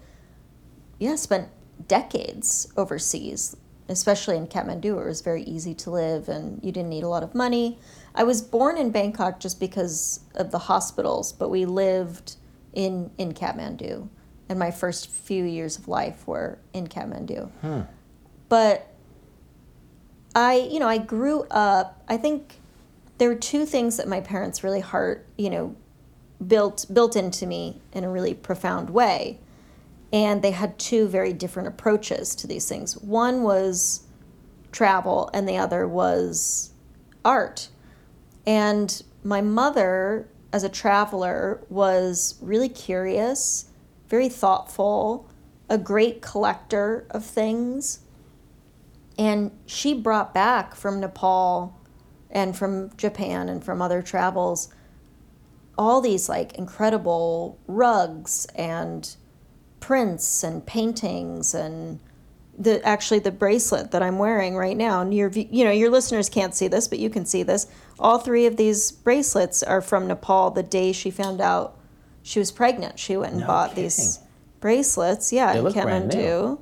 [0.99, 1.49] yeah, spent
[1.89, 3.57] decades overseas,
[3.89, 7.23] especially in Kathmandu, it was very easy to live and you didn't need a lot
[7.23, 7.79] of money.
[8.15, 12.37] I was born in Bangkok just because of the hospitals, but we lived
[12.73, 14.09] in, in Kathmandu.
[14.49, 17.51] And my first few years of life were in Kathmandu.
[17.61, 17.81] Hmm.
[18.49, 18.89] But
[20.35, 22.61] I, you know, I grew up, I think
[23.19, 25.77] there were two things that my parents really heart, you know,
[26.47, 29.39] built built into me in a really profound way.
[30.13, 32.97] And they had two very different approaches to these things.
[32.99, 34.05] One was
[34.71, 36.71] travel, and the other was
[37.25, 37.69] art.
[38.47, 43.67] And my mother, as a traveler, was really curious,
[44.09, 45.29] very thoughtful,
[45.69, 48.01] a great collector of things.
[49.19, 51.79] And she brought back from Nepal
[52.31, 54.69] and from Japan and from other travels
[55.77, 59.17] all these like incredible rugs and
[59.81, 62.01] prints and paintings and
[62.59, 65.01] the actually the bracelet that I'm wearing right now.
[65.01, 67.67] And your you know your listeners can't see this, but you can see this.
[67.99, 70.51] All three of these bracelets are from Nepal.
[70.51, 71.77] The day she found out
[72.23, 73.85] she was pregnant, she went and No bought kidding.
[73.85, 74.21] these
[74.61, 75.33] bracelets.
[75.33, 76.15] Yeah, They in look brand new.
[76.21, 76.61] Kathmandu.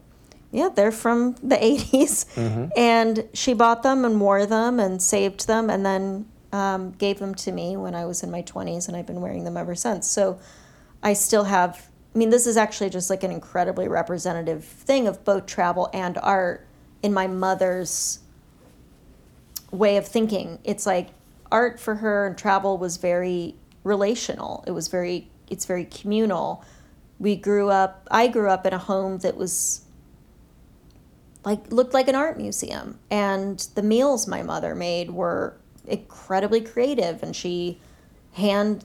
[0.51, 2.27] Yeah, they're from the 80s.
[2.35, 2.67] Mm-hmm.
[2.77, 7.35] And she bought them and wore them and saved them and then um, gave them
[7.37, 10.07] to me when I was in my 20s, and I've been wearing them ever since.
[10.07, 10.39] So
[11.03, 15.25] I still have, I mean, this is actually just like an incredibly representative thing of
[15.25, 16.67] both travel and art
[17.03, 18.19] in my mother's
[19.71, 20.59] way of thinking.
[20.63, 21.09] It's like
[21.51, 24.63] art for her and travel was very relational.
[24.67, 26.65] It was very, it's very communal.
[27.19, 29.83] We grew up, I grew up in a home that was
[31.45, 37.23] like looked like an art museum and the meals my mother made were incredibly creative
[37.23, 37.81] and she
[38.35, 38.85] hand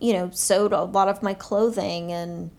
[0.00, 2.50] you know sewed a lot of my clothing and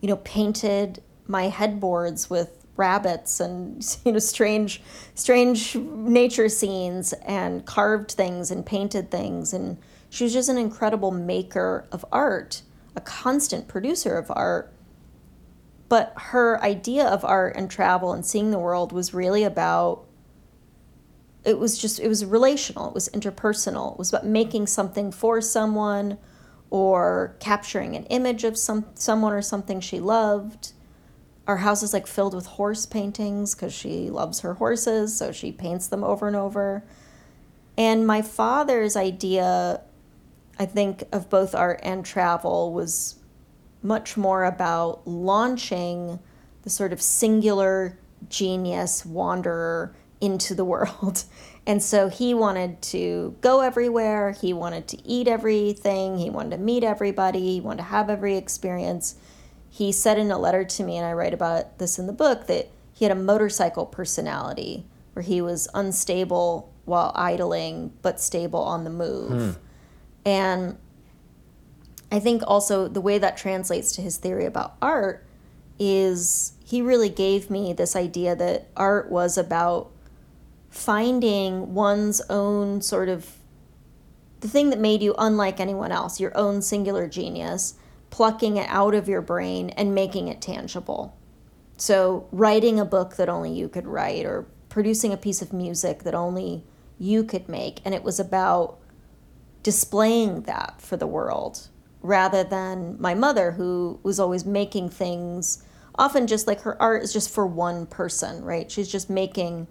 [0.00, 4.80] you know painted my headboards with rabbits and you know strange
[5.14, 9.52] strange nature scenes and carved things and painted things.
[9.52, 9.78] And
[10.10, 12.62] she was just an incredible maker of art
[12.98, 14.72] a constant producer of art.
[15.88, 20.04] But her idea of art and travel and seeing the world was really about
[21.44, 23.92] it was just it was relational it was interpersonal.
[23.92, 26.18] It was about making something for someone
[26.70, 30.72] or capturing an image of some someone or something she loved
[31.46, 35.50] our house is like filled with horse paintings because she loves her horses so she
[35.50, 36.84] paints them over and over
[37.76, 39.80] and my father's idea
[40.58, 43.16] i think of both art and travel was
[43.82, 46.18] much more about launching
[46.62, 51.24] the sort of singular genius wanderer into the world.
[51.68, 56.62] And so he wanted to go everywhere, he wanted to eat everything, he wanted to
[56.62, 59.16] meet everybody, he wanted to have every experience.
[59.68, 62.46] He said in a letter to me, and I write about this in the book,
[62.46, 68.84] that he had a motorcycle personality where he was unstable while idling, but stable on
[68.84, 69.56] the move.
[69.56, 69.60] Hmm.
[70.24, 70.78] And
[72.10, 75.22] I think also the way that translates to his theory about art
[75.78, 79.90] is he really gave me this idea that art was about
[80.70, 83.38] finding one's own sort of
[84.40, 87.74] the thing that made you unlike anyone else, your own singular genius,
[88.10, 91.16] plucking it out of your brain and making it tangible.
[91.76, 96.02] So, writing a book that only you could write, or producing a piece of music
[96.04, 96.64] that only
[96.98, 97.80] you could make.
[97.84, 98.78] And it was about
[99.62, 101.68] displaying that for the world
[102.00, 105.64] rather than my mother, who was always making things,
[105.96, 108.70] often just like her art is just for one person, right?
[108.70, 109.66] She's just making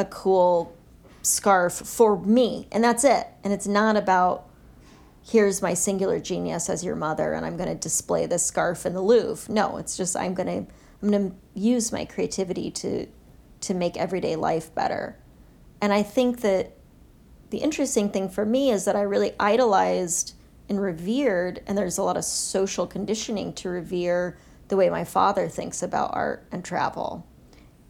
[0.00, 0.76] a cool
[1.22, 3.26] scarf for me, and that's it.
[3.44, 4.50] And it's not about
[5.30, 8.94] here's my singular genius as your mother and I'm going to display this scarf in
[8.94, 9.52] the Louvre.
[9.52, 13.06] No, it's just I'm going to I'm going to use my creativity to
[13.60, 15.18] to make everyday life better.
[15.80, 16.76] And I think that
[17.50, 20.34] the interesting thing for me is that I really idolized
[20.68, 25.48] and revered and there's a lot of social conditioning to revere the way my father
[25.48, 27.26] thinks about art and travel.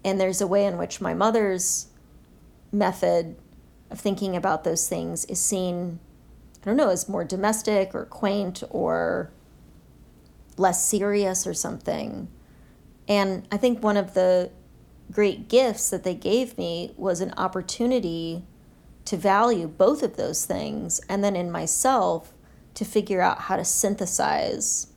[0.04, 1.86] And there's a way in which my mother's
[2.72, 3.37] method
[3.90, 6.00] of thinking about those things is seen
[6.62, 9.30] I don't know, as more domestic or quaint or
[10.59, 12.28] less serious or something.
[13.09, 14.50] And I think one of the
[15.11, 18.44] great gifts that they gave me was an opportunity
[19.06, 22.35] to value both of those things and then in myself
[22.74, 24.88] to figure out how to synthesize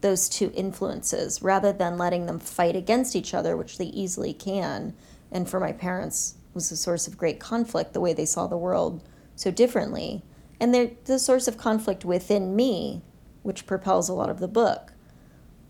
[0.00, 4.94] those two influences rather than letting them fight against each other, which they easily can.
[5.32, 8.56] And for my parents was a source of great conflict, the way they saw the
[8.56, 9.02] world
[9.36, 10.22] so differently.
[10.60, 13.02] And they're the source of conflict within me,
[13.42, 14.92] which propels a lot of the book.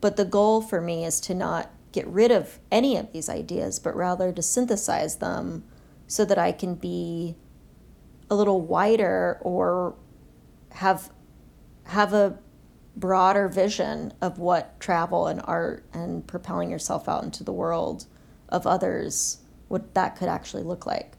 [0.00, 3.78] But the goal for me is to not get rid of any of these ideas,
[3.78, 5.64] but rather to synthesize them
[6.06, 7.36] so that I can be
[8.28, 9.94] a little wider or
[10.72, 11.10] have
[11.84, 12.38] have a
[12.96, 18.06] broader vision of what travel and art and propelling yourself out into the world
[18.48, 19.41] of others
[19.72, 21.12] what that could actually look like.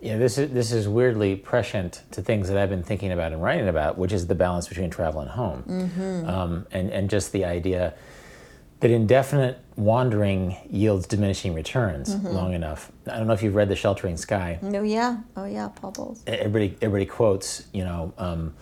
[0.00, 3.42] Yeah, this is this is weirdly prescient to things that I've been thinking about and
[3.42, 5.64] writing about, which is the balance between travel and home,
[6.26, 7.94] um, and and just the idea
[8.80, 12.92] that indefinite wandering yields diminishing returns long enough.
[13.08, 14.58] I don't know if you've read The Sheltering Sky.
[14.62, 16.22] Oh yeah, oh yeah, Paul Bowles.
[16.28, 18.54] Everybody, everybody quotes, you know, um,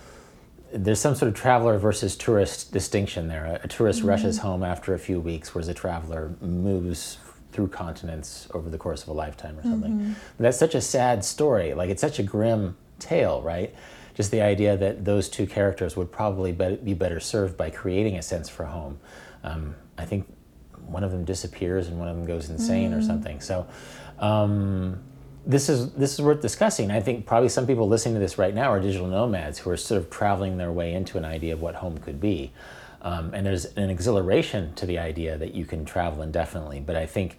[0.73, 3.45] there's some sort of traveler versus tourist distinction there.
[3.45, 7.19] A, a tourist rushes home after a few weeks, whereas a traveler moves
[7.57, 9.91] through continents over the course of a lifetime or something.
[10.37, 11.73] But that's such a sad story.
[11.73, 13.75] Like, it's such a grim tale, right?
[14.15, 18.19] Just the idea that those two characters would probably be, be better served by creating
[18.19, 19.01] a sense for home.
[19.43, 20.31] Um, I think
[20.87, 23.41] one of them disappears and one of them goes insane or something.
[23.41, 23.67] So,
[24.19, 25.03] um,
[25.47, 26.91] this is this is worth discussing.
[26.91, 29.77] I think probably some people listening to this right now are digital nomads who are
[29.77, 32.53] sort of traveling their way into an idea of what home could be.
[33.07, 37.07] Um, and there's an exhilaration to the idea that you can travel indefinitely, but I
[37.07, 37.39] think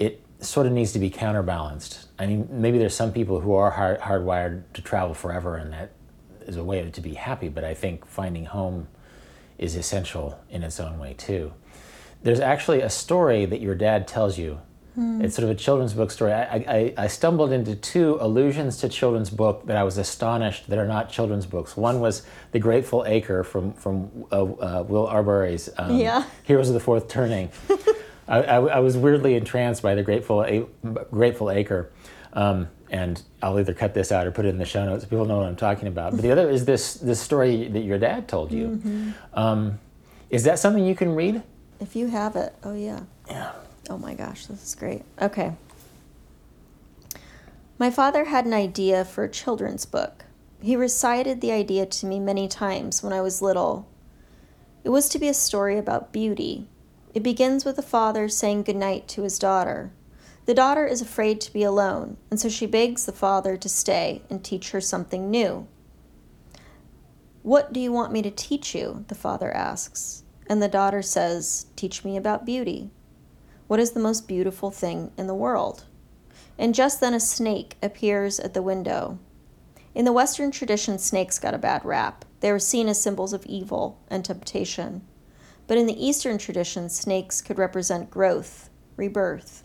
[0.00, 2.08] it sort of needs to be counterbalanced.
[2.18, 5.92] I mean, maybe there's some people who are hard, hardwired to travel forever, and that
[6.48, 7.48] is a way to be happy.
[7.48, 8.88] But I think finding home
[9.56, 11.52] is essential in its own way too.
[12.24, 14.58] There's actually a story that your dad tells you.
[15.00, 16.32] It's sort of a children's book story.
[16.32, 20.78] I, I, I stumbled into two allusions to children's book that I was astonished that
[20.78, 21.76] are not children's books.
[21.76, 26.24] One was The Grateful Acre from, from uh, uh, Will Arbery's um, Yeah.
[26.42, 27.50] Heroes of the Fourth Turning.
[28.28, 30.66] I, I, I was weirdly entranced by The Grateful, A-
[31.12, 31.90] Grateful Acre.
[32.32, 35.04] Um, and I'll either cut this out or put it in the show notes.
[35.04, 36.12] so People know what I'm talking about.
[36.12, 39.12] But the other is this this story that your dad told you.
[39.34, 39.78] Um,
[40.30, 41.42] is that something you can read?
[41.80, 43.00] If you have it, oh yeah.
[43.28, 43.52] Yeah.
[43.88, 45.02] Oh my gosh, this is great.
[45.20, 45.52] Okay.
[47.78, 50.24] My father had an idea for a children's book.
[50.60, 53.88] He recited the idea to me many times when I was little.
[54.84, 56.68] It was to be a story about beauty.
[57.14, 59.92] It begins with the father saying goodnight to his daughter.
[60.46, 64.22] The daughter is afraid to be alone, and so she begs the father to stay
[64.28, 65.66] and teach her something new.
[67.42, 69.04] What do you want me to teach you?
[69.08, 70.24] the father asks.
[70.48, 72.90] And the daughter says, Teach me about beauty.
[73.68, 75.84] What is the most beautiful thing in the world?
[76.58, 79.18] And just then a snake appears at the window.
[79.94, 82.24] In the Western tradition, snakes got a bad rap.
[82.40, 85.02] They were seen as symbols of evil and temptation.
[85.66, 89.64] But in the Eastern tradition, snakes could represent growth, rebirth.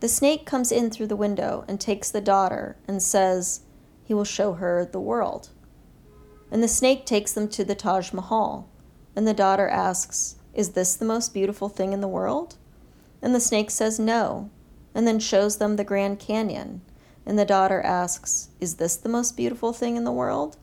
[0.00, 3.60] The snake comes in through the window and takes the daughter and says
[4.02, 5.50] he will show her the world.
[6.50, 8.68] And the snake takes them to the Taj Mahal.
[9.14, 12.56] And the daughter asks, Is this the most beautiful thing in the world?
[13.20, 14.50] And the snake says no,
[14.94, 16.80] and then shows them the Grand Canyon.
[17.26, 20.56] And the daughter asks, Is this the most beautiful thing in the world?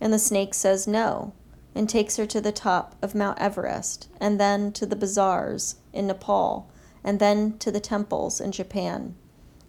[0.00, 1.32] And the snake says no,
[1.74, 6.06] and takes her to the top of Mount Everest, and then to the bazaars in
[6.06, 6.68] Nepal,
[7.02, 9.14] and then to the temples in Japan.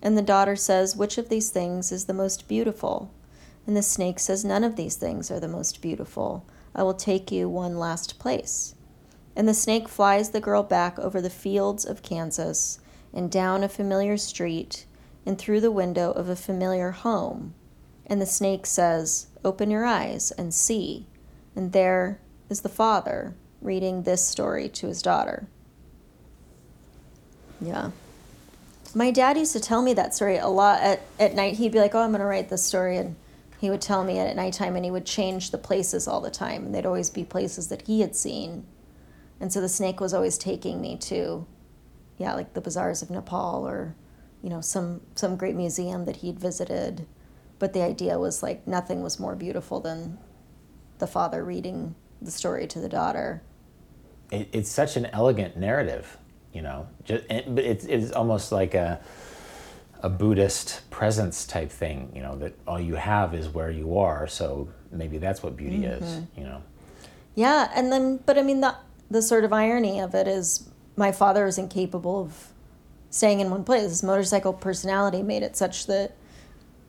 [0.01, 3.11] And the daughter says, Which of these things is the most beautiful?
[3.65, 6.45] And the snake says, None of these things are the most beautiful.
[6.75, 8.75] I will take you one last place.
[9.37, 12.79] And the snake flies the girl back over the fields of Kansas
[13.13, 14.87] and down a familiar street
[15.27, 17.53] and through the window of a familiar home.
[18.07, 21.05] And the snake says, Open your eyes and see.
[21.55, 22.19] And there
[22.49, 25.45] is the father reading this story to his daughter.
[27.61, 27.91] Yeah.
[28.95, 31.57] My dad used to tell me that story a lot at, at night.
[31.57, 32.97] He'd be like, Oh, I'm going to write this story.
[32.97, 33.15] And
[33.59, 36.65] he would tell me at nighttime, and he would change the places all the time.
[36.65, 38.65] And they'd always be places that he had seen.
[39.39, 41.45] And so the snake was always taking me to,
[42.17, 43.95] yeah, like the bazaars of Nepal or,
[44.41, 47.05] you know, some, some great museum that he'd visited.
[47.59, 50.17] But the idea was like nothing was more beautiful than
[50.99, 53.41] the father reading the story to the daughter.
[54.31, 56.17] It, it's such an elegant narrative,
[56.53, 56.87] you know.
[57.03, 58.99] Just, but it's it's almost like a
[60.01, 64.27] a Buddhist presence type thing, you know, that all you have is where you are.
[64.27, 66.39] So maybe that's what beauty is, mm-hmm.
[66.39, 66.61] you know.
[67.35, 68.75] Yeah, and then, but I mean, the,
[69.09, 72.53] the sort of irony of it is my father is incapable of
[73.09, 73.83] staying in one place.
[73.83, 76.15] His motorcycle personality made it such that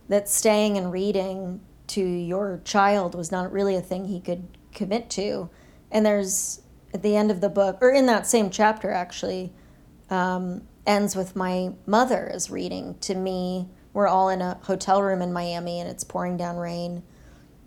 [0.09, 5.11] that staying and reading to your child was not really a thing he could commit
[5.11, 5.51] to.
[5.91, 6.63] And there's
[6.95, 9.53] at the end of the book, or in that same chapter actually,
[10.09, 13.69] um, ends with my mother is reading to me.
[13.93, 17.03] We're all in a hotel room in Miami and it's pouring down rain.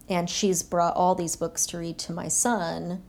[0.10, 3.04] And she's brought all these books to read to my son.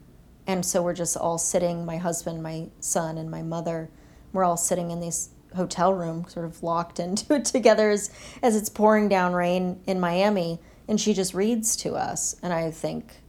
[0.46, 3.90] And so we're just all sitting, my husband, my son, and my mother,
[4.32, 8.10] we're all sitting in this hotel room, sort of locked into it together as,
[8.42, 10.60] as it's pouring down rain in Miami.
[10.88, 12.36] And she just reads to us.
[12.42, 13.22] And I think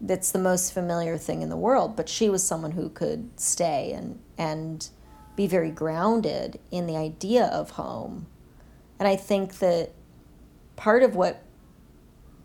[0.00, 1.96] that's the most familiar thing in the world.
[1.96, 4.88] But she was someone who could stay and, and
[5.36, 8.26] be very grounded in the idea of home.
[8.98, 9.92] And I think that
[10.76, 11.44] part of what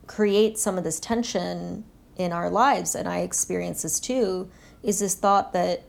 [0.05, 1.83] creates some of this tension
[2.17, 4.49] in our lives, and I experience this too,
[4.83, 5.83] is this thought that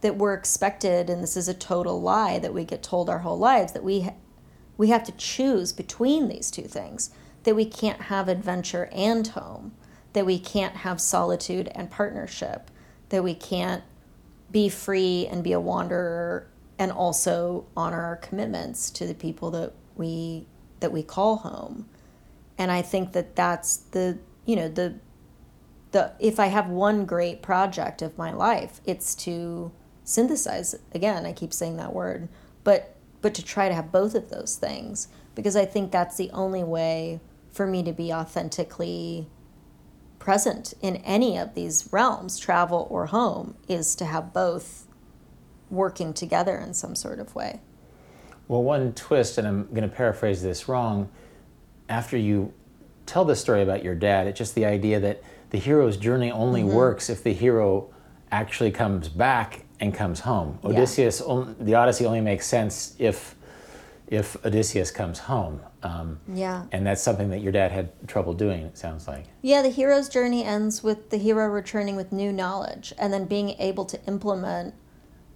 [0.00, 3.38] that we're expected and this is a total lie that we get told our whole
[3.38, 4.08] lives that we
[4.76, 7.10] we have to choose between these two things
[7.44, 9.72] that we can't have adventure and home
[10.12, 12.68] that we can't have solitude and partnership
[13.10, 13.84] that we can't
[14.50, 16.46] be free and be a wanderer
[16.78, 20.46] and also honor our commitments to the people that we
[20.80, 21.86] that we call home.
[22.58, 24.94] And i think that that's the you know the
[25.92, 29.70] the if i have one great project of my life it's to
[30.04, 32.28] synthesize again i keep saying that word
[32.64, 36.30] but but to try to have both of those things because i think that's the
[36.30, 37.20] only way
[37.52, 39.28] for me to be authentically
[40.18, 44.86] present in any of these realms travel or home is to have both
[45.68, 47.60] working together in some sort of way.
[48.46, 51.08] Well one twist and i'm going to paraphrase this wrong
[51.88, 52.52] after you
[53.06, 55.22] tell the story about your dad it's just the idea that
[55.52, 56.74] the hero's journey only mm-hmm.
[56.74, 57.90] works if the hero
[58.30, 60.58] actually comes back and comes home.
[60.64, 61.44] Odysseus, yeah.
[61.60, 63.36] the Odyssey only makes sense if
[64.08, 65.60] if Odysseus comes home.
[65.82, 66.66] Um, yeah.
[66.70, 68.62] And that's something that your dad had trouble doing.
[68.62, 69.24] It sounds like.
[69.40, 73.50] Yeah, the hero's journey ends with the hero returning with new knowledge, and then being
[73.58, 74.74] able to implement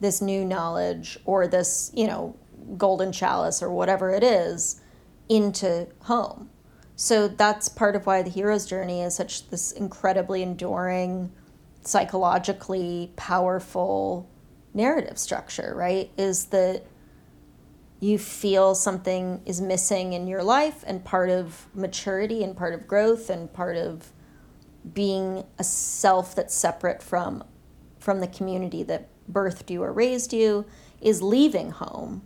[0.01, 2.37] this new knowledge or this, you know,
[2.77, 4.81] golden chalice or whatever it is
[5.29, 6.51] into home.
[6.97, 11.31] So that's part of why the hero's journey is such this incredibly enduring,
[11.83, 14.29] psychologically powerful
[14.73, 16.11] narrative structure, right?
[16.17, 16.85] Is that
[18.01, 22.87] you feel something is missing in your life and part of maturity and part of
[22.87, 24.13] growth and part of
[24.93, 27.43] being a self that's separate from
[27.99, 30.65] from the community that birthed you or raised you
[31.01, 32.23] is leaving home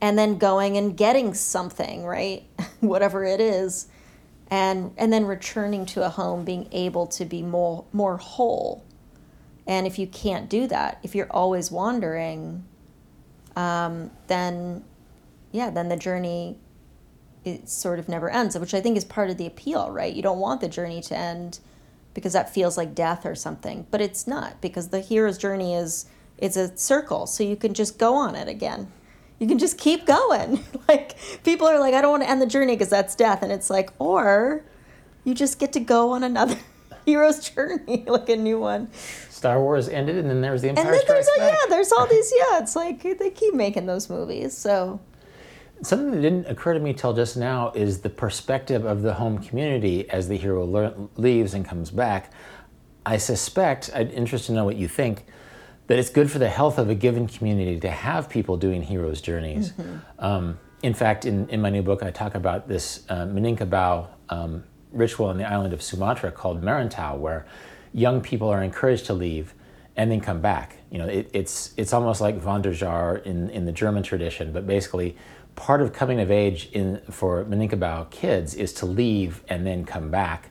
[0.00, 2.44] and then going and getting something, right?
[2.80, 3.88] Whatever it is.
[4.50, 8.84] And and then returning to a home being able to be more more whole
[9.68, 12.64] and if you can't do that, if you're always wandering,
[13.54, 14.82] um, then
[15.52, 16.58] yeah, then the journey
[17.44, 20.12] it sort of never ends, which I think is part of the appeal, right?
[20.12, 21.60] You don't want the journey to end
[22.12, 26.06] because that feels like death or something, but it's not because the hero's journey is
[26.38, 28.90] it's a circle, so you can just go on it again.
[29.38, 30.64] You can just keep going.
[30.88, 33.52] like people are like, I don't want to end the journey because that's death, and
[33.52, 34.64] it's like, or
[35.24, 36.56] you just get to go on another
[37.06, 38.90] hero's journey, like a new one.
[39.30, 41.58] Star Wars ended, and then there was the Empire and then Strikes there's, Back.
[41.60, 42.32] Yeah, there's all these.
[42.36, 44.56] Yeah, it's like they keep making those movies.
[44.56, 45.00] So
[45.82, 49.38] something that didn't occur to me till just now is the perspective of the home
[49.38, 52.32] community as the hero le- leaves and comes back.
[53.06, 55.24] I suspect, I'd interested to know what you think,
[55.88, 59.20] that it's good for the health of a given community to have people doing heroes'
[59.20, 59.72] journeys.
[59.72, 60.24] Mm-hmm.
[60.24, 64.64] Um, in fact, in, in my new book, I talk about this uh, Minangkabau um,
[64.92, 67.46] ritual on the island of Sumatra called Merantau, where
[67.92, 69.54] young people are encouraged to leave
[69.96, 70.76] and then come back.
[70.90, 75.16] You know, it, it's it's almost like Wanderjahr in, in the German tradition, but basically
[75.56, 80.10] part of coming of age in for Minangkabau kids is to leave and then come
[80.10, 80.50] back.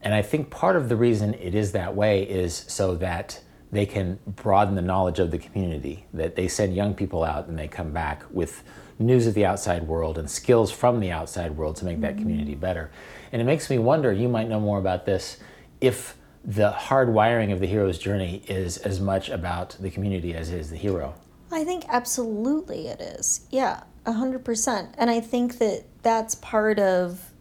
[0.00, 3.40] And I think part of the reason it is that way is so that
[3.72, 7.58] they can broaden the knowledge of the community, that they send young people out and
[7.58, 8.62] they come back with
[8.98, 12.22] news of the outside world and skills from the outside world to make that mm-hmm.
[12.22, 12.90] community better.
[13.32, 15.38] And it makes me wonder, you might know more about this,
[15.80, 20.50] if the hard wiring of the hero's journey is as much about the community as
[20.50, 21.14] is the hero.
[21.50, 23.46] I think absolutely it is.
[23.50, 24.94] Yeah, 100%.
[24.96, 27.32] And I think that that's part of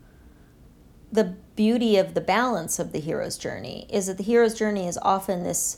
[1.11, 4.97] the beauty of the balance of the hero's journey is that the hero's journey is
[5.01, 5.77] often this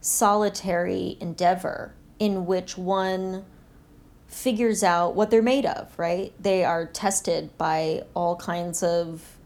[0.00, 3.44] solitary endeavor in which one
[4.26, 6.32] figures out what they're made of, right?
[6.40, 9.38] They are tested by all kinds of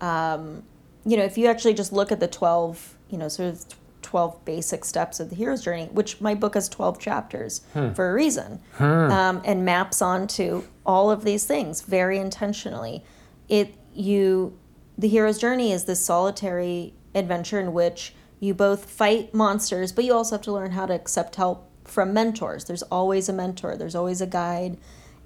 [0.00, 0.62] um,
[1.04, 3.64] you know, if you actually just look at the 12, you know, sort of
[4.02, 7.92] 12 basic steps of the hero's journey, which my book has 12 chapters hmm.
[7.92, 8.84] for a reason, hmm.
[8.84, 13.02] um, and maps onto all of these things very intentionally.
[13.48, 14.58] It, you,
[14.96, 20.12] the hero's journey is this solitary adventure in which you both fight monsters, but you
[20.12, 22.64] also have to learn how to accept help from mentors.
[22.64, 24.76] There's always a mentor, there's always a guide.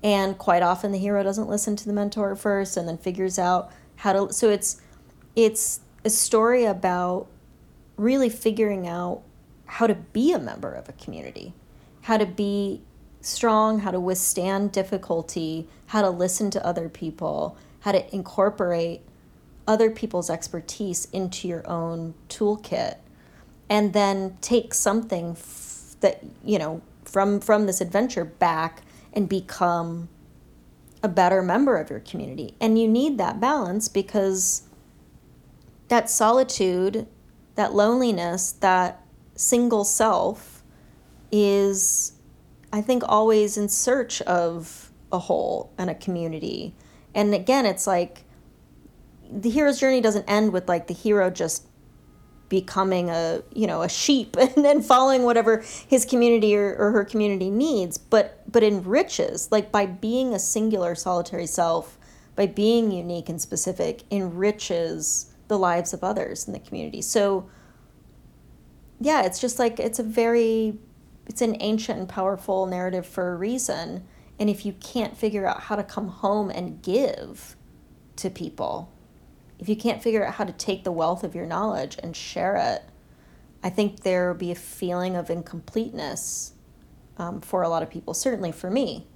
[0.03, 3.71] And quite often the hero doesn't listen to the mentor first and then figures out
[3.97, 4.33] how to.
[4.33, 4.81] So it's,
[5.37, 7.29] it's a story about
[7.97, 9.23] really figuring out
[9.67, 11.55] how to be a member of a community,
[12.03, 12.83] how to be
[13.21, 19.03] strong, how to withstand difficulty, how to listen to other people, how to incorporate
[19.69, 22.97] other people's expertise into your own toolkit
[23.73, 28.83] and then take something f- that you know from from this adventure back
[29.15, 30.11] and become
[31.03, 34.63] a better member of your community and you need that balance because
[35.89, 37.07] that solitude,
[37.55, 39.05] that loneliness, that
[39.35, 40.63] single self
[41.31, 42.13] is,
[42.73, 46.75] I think, always in search of a whole and a community.
[47.15, 48.25] And again, it's like
[49.31, 51.67] the hero's journey doesn't end with like the hero just
[52.53, 57.05] becoming a you know a sheep and then following whatever his community or, or her
[57.05, 57.97] community needs.
[57.97, 61.99] But but enriches like by being a singular solitary self
[62.37, 67.01] by being unique and specific enriches the lives of others in the community.
[67.01, 67.49] So
[69.01, 70.79] yeah it's just like it's a very
[71.27, 74.07] it's an ancient and powerful narrative for a reason.
[74.39, 77.57] And if you can't figure out how to come home and give
[78.17, 78.92] to people
[79.63, 82.57] if you can't figure out how to take the wealth of your knowledge and share
[82.57, 82.83] it,
[83.63, 86.55] I think there will be a feeling of incompleteness
[87.17, 89.07] um, for a lot of people, certainly for me.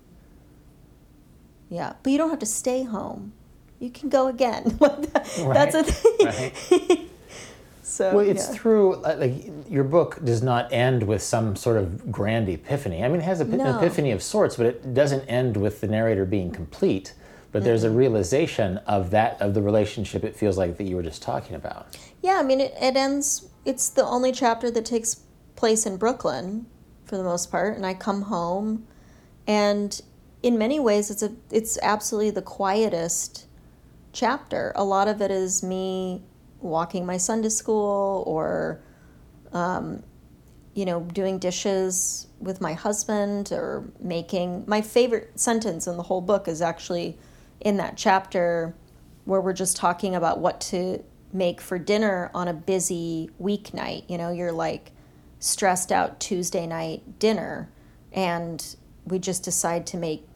[1.69, 3.33] Yeah, but you don't have to stay home.
[3.81, 4.79] You can go again.
[5.37, 6.27] That's a thing.
[6.27, 7.09] Right.
[7.83, 8.55] so, well, it's yeah.
[8.55, 13.03] through like your book does not end with some sort of grand epiphany.
[13.03, 13.79] I mean, it has an no.
[13.79, 17.15] epiphany of sorts, but it doesn't end with the narrator being complete
[17.57, 17.97] but there's a mm-hmm.
[17.97, 21.97] realization of that of the relationship it feels like that you were just talking about
[22.21, 25.23] yeah i mean it, it ends it's the only chapter that takes
[25.55, 26.67] place in brooklyn
[27.07, 28.87] for the most part and i come home
[29.47, 30.03] and
[30.43, 33.47] in many ways it's a it's absolutely the quietest
[34.13, 36.23] chapter a lot of it is me
[36.61, 38.83] walking my son to school or
[39.55, 40.03] um,
[40.75, 46.21] you know doing dishes with my husband or making my favorite sentence in the whole
[46.21, 47.17] book is actually
[47.61, 48.75] in that chapter
[49.25, 51.03] where we're just talking about what to
[51.33, 54.09] make for dinner on a busy weeknight.
[54.09, 54.93] You know, you're like
[55.39, 57.69] stressed out Tuesday night dinner,
[58.13, 60.27] and we just decide to make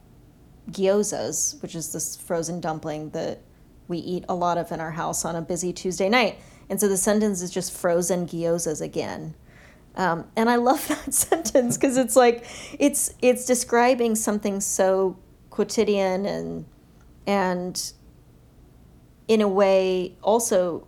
[0.69, 3.39] gyozas, which is this frozen dumpling that
[3.87, 6.39] we eat a lot of in our house on a busy Tuesday night.
[6.69, 9.35] And so the sentence is just frozen gyozas again.
[9.95, 12.45] Um, and I love that sentence because it's like
[12.79, 15.17] it's it's describing something so
[15.49, 16.65] quotidian and
[17.27, 17.93] and
[19.27, 20.87] in a way also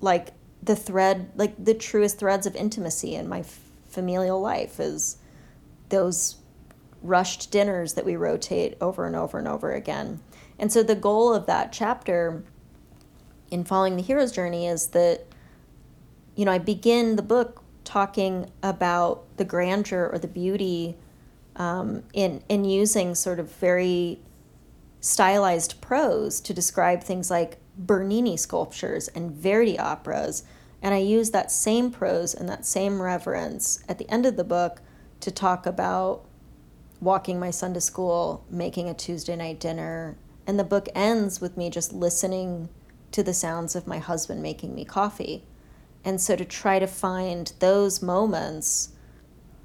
[0.00, 3.44] like the thread like the truest threads of intimacy in my
[3.88, 5.18] familial life is
[5.90, 6.36] those
[7.02, 10.20] rushed dinners that we rotate over and over and over again.
[10.58, 12.42] And so the goal of that chapter
[13.50, 15.26] in following the hero's journey is that
[16.34, 20.96] you know i begin the book talking about the grandeur or the beauty
[21.56, 24.18] um, in in using sort of very
[25.04, 30.44] stylized prose to describe things like Bernini sculptures and Verdi operas.
[30.80, 34.44] And I use that same prose and that same reverence at the end of the
[34.44, 34.80] book
[35.20, 36.24] to talk about
[37.02, 40.16] walking my son to school, making a Tuesday night dinner.
[40.46, 42.70] And the book ends with me just listening
[43.12, 45.44] to the sounds of my husband making me coffee.
[46.02, 48.92] And so to try to find those moments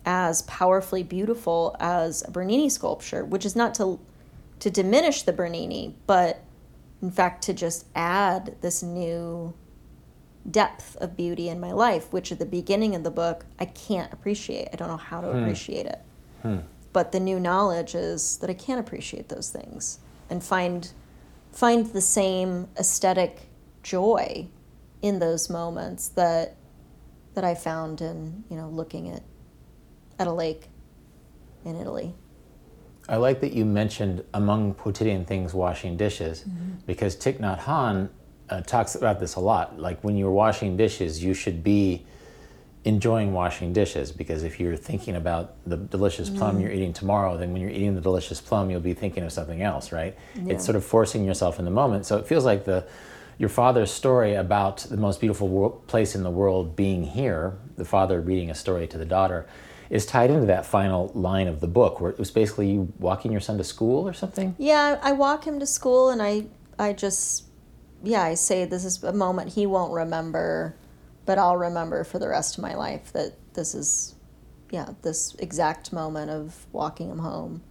[0.05, 4.01] as powerfully beautiful as a Bernini sculpture, which is not to
[4.59, 6.43] to diminish the Bernini, but
[7.01, 9.53] in fact to just add this new
[10.49, 14.11] depth of beauty in my life, which at the beginning of the book I can't
[14.11, 14.69] appreciate.
[14.73, 15.39] I don't know how to hmm.
[15.39, 16.01] appreciate it.
[16.41, 16.57] Hmm.
[16.91, 19.99] But the new knowledge is that I can appreciate those things
[20.29, 20.91] and find
[21.51, 23.49] find the same aesthetic
[23.83, 24.47] joy
[25.01, 26.55] in those moments that
[27.35, 29.23] that I found in, you know, looking at
[30.17, 30.67] at a lake
[31.63, 32.15] in Italy.
[33.09, 36.75] I like that you mentioned among quotidian things washing dishes mm-hmm.
[36.85, 38.09] because Thich Nhat Hanh
[38.49, 39.79] uh, talks about this a lot.
[39.79, 42.05] Like when you're washing dishes, you should be
[42.85, 46.61] enjoying washing dishes because if you're thinking about the delicious plum mm.
[46.61, 49.61] you're eating tomorrow, then when you're eating the delicious plum, you'll be thinking of something
[49.61, 50.15] else, right?
[50.35, 50.53] Yeah.
[50.53, 52.05] It's sort of forcing yourself in the moment.
[52.05, 52.85] So it feels like the
[53.37, 58.19] your father's story about the most beautiful place in the world being here, the father
[58.19, 59.47] reading a story to the daughter,
[59.89, 63.31] is tied into that final line of the book where it was basically you walking
[63.31, 64.55] your son to school or something?
[64.57, 66.45] Yeah i walk him to school and i
[66.77, 67.45] i just
[68.03, 70.75] yeah i say this is a moment he won't remember
[71.25, 74.15] but i'll remember for the rest of my life that this is
[74.71, 77.61] yeah this exact moment of walking him home.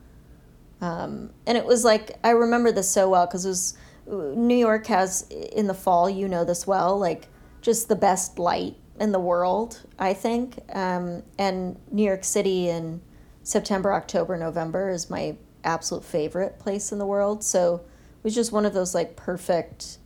[0.81, 4.87] Um, and it was like i remember this so well because it was new york
[4.87, 7.27] has in the fall you know this well like
[7.61, 10.59] just the best light in the world, I think.
[10.73, 13.01] Um, and New York City in
[13.43, 17.43] September, October, November is my absolute favorite place in the world.
[17.43, 19.99] So it was just one of those like perfect,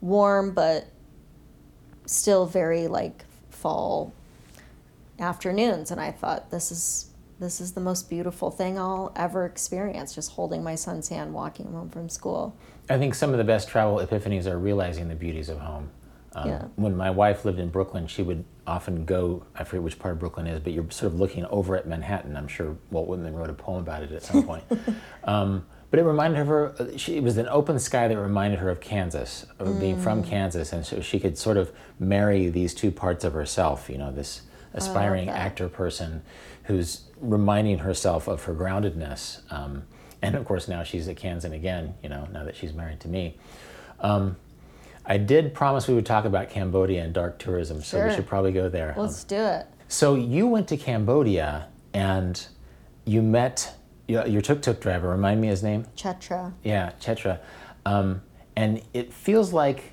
[0.00, 0.86] warm, but
[2.06, 4.12] still very like fall
[5.18, 5.90] afternoons.
[5.90, 7.10] And I thought, this is.
[7.38, 11.70] This is the most beautiful thing I'll ever experience, just holding my son's hand, walking
[11.70, 12.56] home from school.
[12.88, 15.90] I think some of the best travel epiphanies are realizing the beauties of home
[16.36, 16.64] Um, Yeah.
[16.76, 19.44] When my wife lived in Brooklyn, she would often go.
[19.54, 22.36] I forget which part of Brooklyn is, but you're sort of looking over at Manhattan.
[22.36, 24.64] I'm sure Walt Whitman wrote a poem about it at some point.
[25.24, 26.66] um, but it reminded her.
[26.66, 30.22] Of, she, it was an open sky that reminded her of Kansas, of being from
[30.22, 33.88] Kansas, and so she could sort of marry these two parts of herself.
[33.88, 34.42] You know, this
[34.74, 36.22] aspiring actor person
[36.64, 39.40] who's reminding herself of her groundedness.
[39.50, 39.84] Um,
[40.20, 41.94] and of course, now she's a Kansan again.
[42.02, 43.38] You know, now that she's married to me.
[44.00, 44.36] Um,
[45.06, 48.52] I did promise we would talk about Cambodia and dark tourism, so we should probably
[48.52, 48.94] go there.
[48.96, 49.66] Let's do it.
[49.88, 52.44] So you went to Cambodia and
[53.04, 53.76] you met
[54.08, 55.08] your, your tuk-tuk driver.
[55.10, 55.86] Remind me his name.
[55.96, 56.52] Chetra.
[56.64, 57.38] Yeah, Chetra.
[57.84, 58.20] Um,
[58.56, 59.92] and it feels like,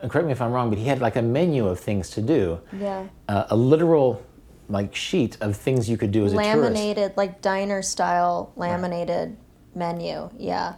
[0.00, 2.22] and correct me if I'm wrong, but he had like a menu of things to
[2.22, 2.60] do.
[2.72, 3.06] Yeah.
[3.28, 4.24] Uh, a literal
[4.70, 6.56] like sheet of things you could do as a tourist.
[6.56, 9.36] Laminated, like diner style laminated
[9.74, 10.30] menu.
[10.38, 10.74] Yeah.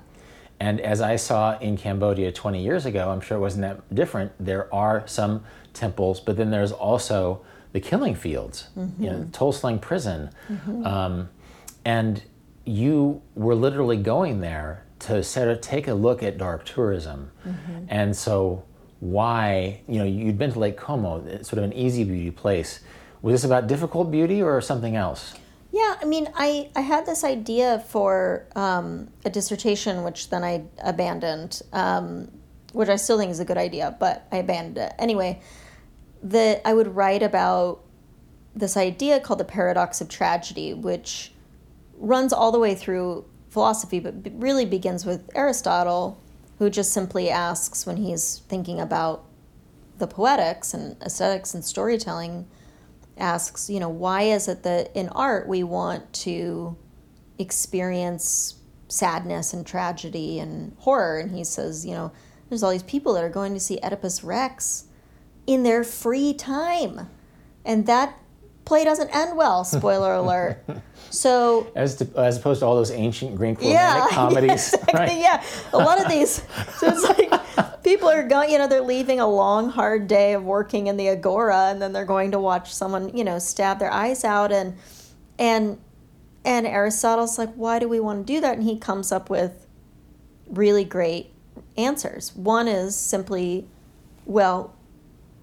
[0.60, 4.32] And as I saw in Cambodia 20 years ago, I'm sure it wasn't that different.
[4.38, 5.42] There are some
[5.72, 7.40] temples, but then there's also
[7.72, 9.30] the killing fields, you know, mm-hmm.
[9.30, 10.30] Tuol Sleng prison.
[10.50, 10.86] Mm-hmm.
[10.86, 11.30] Um,
[11.84, 12.22] and
[12.66, 17.30] you were literally going there to sort of take a look at dark tourism.
[17.46, 17.86] Mm-hmm.
[17.88, 18.64] And so,
[18.98, 22.80] why, you know, you'd been to Lake Como, it's sort of an easy beauty place.
[23.22, 25.34] Was this about difficult beauty or something else?
[25.72, 30.64] Yeah, I mean, I, I had this idea for um, a dissertation, which then I
[30.82, 32.30] abandoned, um,
[32.72, 34.92] which I still think is a good idea, but I abandoned it.
[34.98, 35.40] Anyway,
[36.22, 37.84] that I would write about
[38.54, 41.32] this idea called the paradox of tragedy, which
[41.98, 46.20] runs all the way through philosophy, but really begins with Aristotle,
[46.58, 49.24] who just simply asks when he's thinking about
[49.98, 52.48] the poetics and aesthetics and storytelling
[53.20, 56.76] asks, you know, why is it that in art we want to
[57.38, 58.56] experience
[58.88, 61.18] sadness and tragedy and horror?
[61.18, 62.12] And he says, you know,
[62.48, 64.86] there's all these people that are going to see Oedipus Rex
[65.46, 67.08] in their free time.
[67.64, 68.18] And that
[68.64, 70.64] play doesn't end well, spoiler alert.
[71.10, 75.18] So As, to, as opposed to all those ancient Greek romantic yeah, comedies, right?
[75.18, 75.42] yeah,
[75.72, 76.42] a lot of these.
[76.78, 77.49] So it's like
[77.82, 81.08] people are going, you know, they're leaving a long, hard day of working in the
[81.08, 84.76] agora, and then they're going to watch someone, you know, stab their eyes out, and
[85.38, 85.78] and
[86.44, 88.56] and Aristotle's like, why do we want to do that?
[88.56, 89.66] And he comes up with
[90.48, 91.32] really great
[91.76, 92.34] answers.
[92.34, 93.68] One is simply,
[94.24, 94.74] well,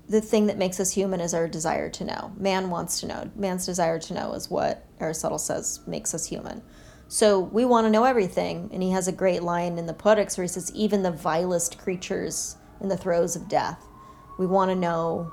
[0.09, 2.31] the thing that makes us human is our desire to know.
[2.37, 3.29] Man wants to know.
[3.35, 6.61] Man's desire to know is what Aristotle says makes us human.
[7.07, 8.69] So we want to know everything.
[8.73, 11.77] And he has a great line in the Poetics where he says, even the vilest
[11.77, 13.85] creatures in the throes of death,
[14.37, 15.31] we want to know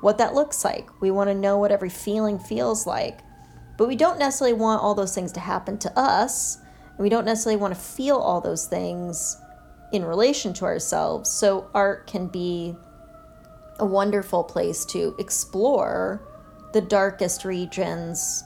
[0.00, 0.88] what that looks like.
[1.00, 3.20] We want to know what every feeling feels like.
[3.76, 6.58] But we don't necessarily want all those things to happen to us.
[6.96, 9.36] And we don't necessarily want to feel all those things
[9.92, 11.30] in relation to ourselves.
[11.30, 12.76] So art can be
[13.80, 16.22] a wonderful place to explore
[16.72, 18.44] the darkest regions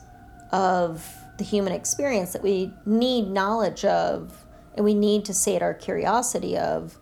[0.52, 5.74] of the human experience that we need knowledge of and we need to sate our
[5.74, 6.98] curiosity of,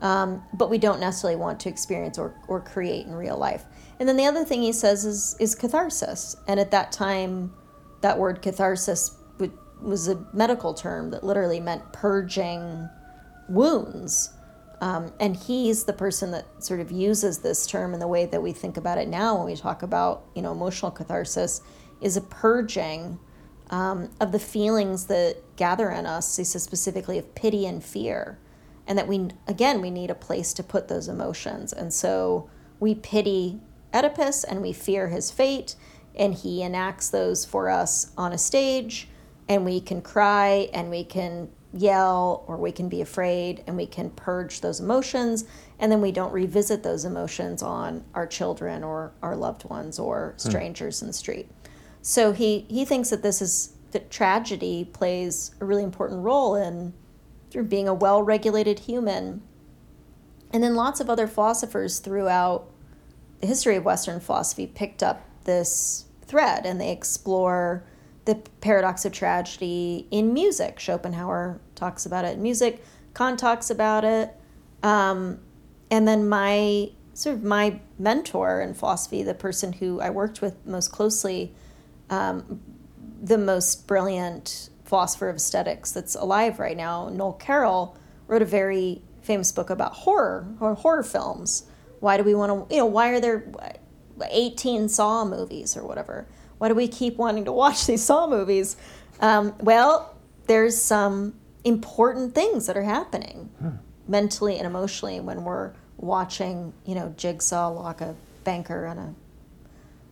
[0.00, 3.64] um, but we don't necessarily want to experience or, or create in real life.
[3.98, 6.36] And then the other thing he says is, is catharsis.
[6.48, 7.52] And at that time,
[8.00, 12.88] that word catharsis would, was a medical term that literally meant purging
[13.48, 14.32] wounds.
[14.80, 18.42] Um, and he's the person that sort of uses this term in the way that
[18.42, 21.62] we think about it now when we talk about, you know, emotional catharsis
[22.00, 23.18] is a purging
[23.70, 26.36] um, of the feelings that gather in us.
[26.36, 28.38] He says specifically of pity and fear,
[28.86, 31.72] and that we again we need a place to put those emotions.
[31.72, 32.48] And so
[32.80, 33.60] we pity
[33.92, 35.76] Oedipus and we fear his fate,
[36.14, 39.08] and he enacts those for us on a stage,
[39.48, 43.86] and we can cry and we can yell or we can be afraid and we
[43.86, 45.44] can purge those emotions
[45.80, 50.34] and then we don't revisit those emotions on our children or our loved ones or
[50.36, 51.50] strangers in the street
[52.06, 56.92] so he he thinks that this is that tragedy plays a really important role in
[57.68, 59.40] being a well-regulated human
[60.52, 62.68] and then lots of other philosophers throughout
[63.40, 67.84] the history of western philosophy picked up this thread and they explore
[68.24, 70.80] the paradox of tragedy in music.
[70.80, 72.82] Schopenhauer talks about it in music.
[73.14, 74.34] Kant talks about it.
[74.82, 75.40] Um,
[75.90, 80.56] and then my sort of my mentor in philosophy, the person who I worked with
[80.66, 81.54] most closely,
[82.10, 82.60] um,
[83.22, 87.96] the most brilliant philosopher of aesthetics that's alive right now, Noel Carroll,
[88.26, 91.64] wrote a very famous book about horror or horror films.
[92.00, 93.50] Why do we want to, you know, why are there
[94.30, 96.26] 18 Saw movies or whatever?
[96.58, 98.76] Why do we keep wanting to watch these Saw movies?
[99.20, 100.14] Um, well,
[100.46, 101.34] there's some
[101.64, 103.50] important things that are happening
[104.06, 109.14] mentally and emotionally when we're watching, you know, Jigsaw lock a banker on a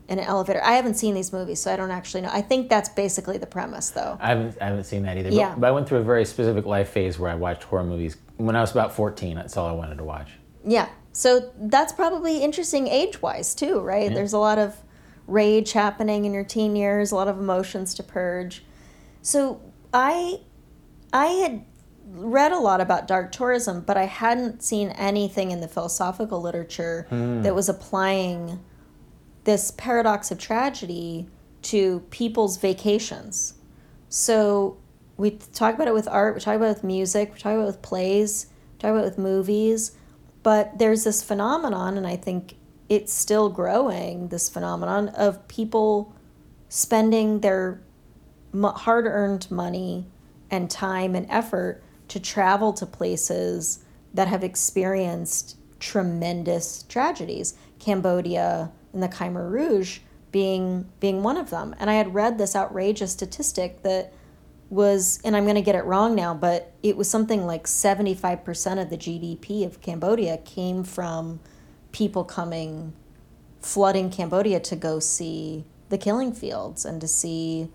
[0.09, 0.62] in an elevator.
[0.62, 2.30] I haven't seen these movies, so I don't actually know.
[2.32, 4.18] I think that's basically the premise, though.
[4.20, 5.30] I haven't, I haven't seen that either.
[5.30, 5.50] Yeah.
[5.50, 8.16] But, but I went through a very specific life phase where I watched horror movies.
[8.36, 10.30] When I was about 14, that's all I wanted to watch.
[10.64, 10.88] Yeah.
[11.12, 14.12] So that's probably interesting age wise, too, right?
[14.12, 14.76] There's a lot of
[15.26, 18.64] rage happening in your teen years, a lot of emotions to purge.
[19.22, 19.61] So
[19.92, 20.40] I
[21.12, 21.64] I had
[22.07, 27.07] read a lot about dark tourism, but I hadn't seen anything in the philosophical literature
[27.09, 27.42] hmm.
[27.42, 28.61] that was applying
[29.45, 31.26] this paradox of tragedy
[31.62, 33.55] to people's vacations.
[34.09, 34.76] So
[35.16, 37.62] we talk about it with art, we talk about it with music, we talk about
[37.62, 39.93] it with plays, we talk about it with movies,
[40.43, 42.57] but there's this phenomenon, and I think
[42.88, 46.14] it's still growing, this phenomenon of people
[46.68, 47.80] spending their
[48.55, 50.07] hard earned money
[50.51, 57.55] and time and effort to travel to places that have experienced tremendous tragedies.
[57.78, 61.74] Cambodia and the Khmer Rouge being being one of them.
[61.78, 64.12] And I had read this outrageous statistic that
[64.70, 68.80] was and I'm going to get it wrong now, but it was something like 75%
[68.80, 71.40] of the GDP of Cambodia came from
[71.93, 72.95] people coming
[73.61, 77.70] flooding Cambodia to go see the killing fields and to see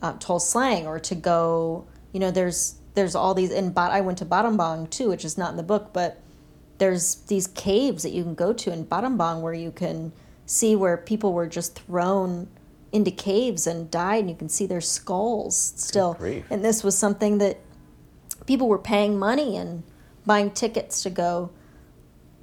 [0.00, 4.00] um, Tuol Sleng or to go, you know, there's there's all these in Bat I
[4.00, 6.20] went to Battambang too, which is not in the book, but
[6.78, 10.12] there's these caves that you can go to in Battambang where you can
[10.48, 12.48] see where people were just thrown
[12.90, 16.16] into caves and died and you can see their skulls still.
[16.48, 17.60] And this was something that
[18.46, 19.82] people were paying money and
[20.24, 21.50] buying tickets to go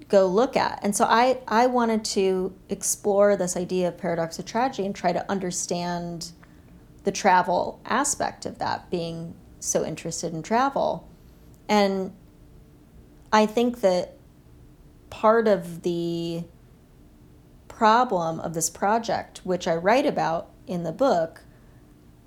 [0.07, 0.79] go look at.
[0.83, 5.11] And so I, I wanted to explore this idea of paradox of tragedy and try
[5.11, 6.31] to understand
[7.05, 11.09] the travel aspect of that, being so interested in travel.
[11.67, 12.13] And
[13.33, 14.15] I think that
[15.09, 16.43] part of the
[17.75, 21.41] problem of this project, which I write about in the book,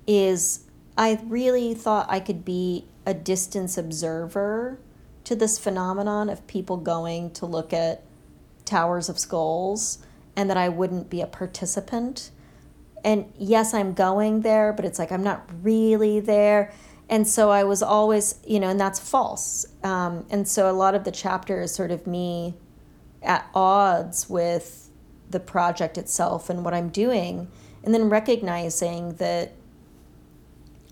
[0.05, 4.79] is I really thought I could be a distance observer
[5.23, 8.03] to this phenomenon of people going to look at
[8.63, 9.99] towers of skulls
[10.35, 12.29] and that I wouldn't be a participant.
[13.03, 16.71] And yes, I'm going there, but it's like I'm not really there.
[17.09, 19.65] And so I was always, you know, and that's false.
[19.83, 22.53] Um, and so a lot of the chapter is sort of me
[23.23, 24.88] at odds with
[25.29, 27.49] the project itself and what I'm doing,
[27.83, 29.53] and then recognizing that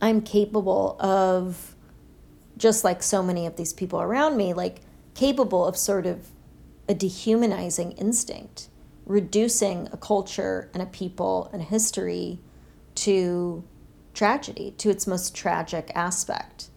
[0.02, 1.76] I'm capable of,
[2.58, 4.82] just like so many of these people around me, like
[5.16, 6.28] capable of sort of
[6.88, 8.70] a dehumanizing instinct,
[9.06, 12.40] reducing a culture and a people and a history
[12.96, 13.64] to
[14.14, 16.70] tragedy, to its most tragic aspect.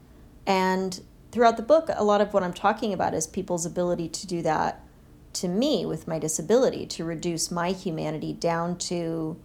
[0.47, 1.01] And
[1.31, 4.43] throughout the book, a lot of what I'm talking about is people's ability to do
[4.43, 4.85] that
[5.35, 9.41] to me with my disability, to reduce my humanity down to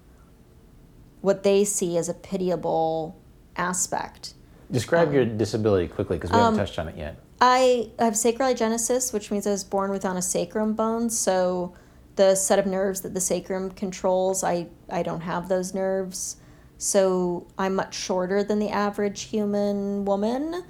[1.22, 3.18] what they see as a pitiable
[3.56, 4.34] aspect.
[4.72, 7.20] Describe your disability quickly because we Um, haven't touched on it yet.
[7.40, 11.10] I have sacral agenesis, which means I was born without a sacrum bone.
[11.10, 11.74] So
[12.16, 16.38] the set of nerves that the sacrum controls, I, I don't have those nerves.
[16.78, 20.64] So I'm much shorter than the average human woman,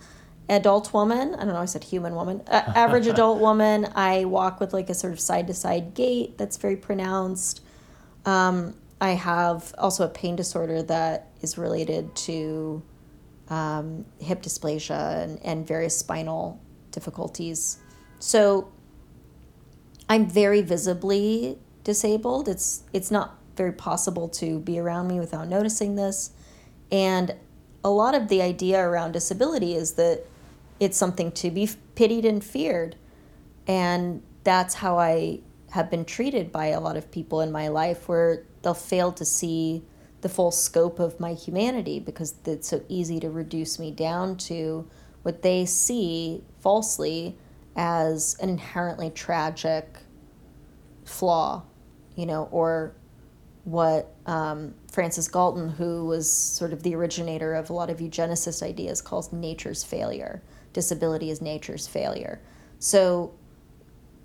[0.50, 1.36] adult woman.
[1.36, 2.41] I don't know, I said human woman.
[2.48, 3.88] Uh, average adult woman.
[3.96, 7.62] I walk with like a sort of side to side gait that's very pronounced.
[8.26, 12.82] Um, I have also a pain disorder that is related to
[13.50, 17.78] um, hip dysplasia and, and various spinal difficulties.
[18.20, 18.72] So
[20.10, 22.48] I'm very visibly disabled.
[22.48, 26.32] It's it's not very possible to be around me without noticing this.
[26.91, 27.36] And
[27.84, 30.26] a lot of the idea around disability is that
[30.80, 32.95] it's something to be pitied and feared.
[33.67, 35.39] And that's how I
[35.71, 39.26] have been treated by a lot of people in my life where they'll fail to
[39.26, 39.84] see
[40.21, 44.88] the full scope of my humanity because it's so easy to reduce me down to
[45.23, 47.38] what they see falsely
[47.76, 49.97] as an inherently tragic
[51.03, 51.63] flaw,
[52.15, 52.95] you know, or
[53.65, 58.63] what um, Francis Galton, who was sort of the originator of a lot of eugenicist
[58.63, 60.41] ideas, calls nature's failure.
[60.76, 62.41] Disability is nature's failure.
[62.80, 63.34] So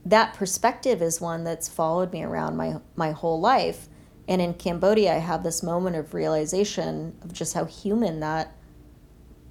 [0.05, 3.86] that perspective is one that's followed me around my my whole life.
[4.26, 8.53] And in Cambodia, I have this moment of realization of just how human that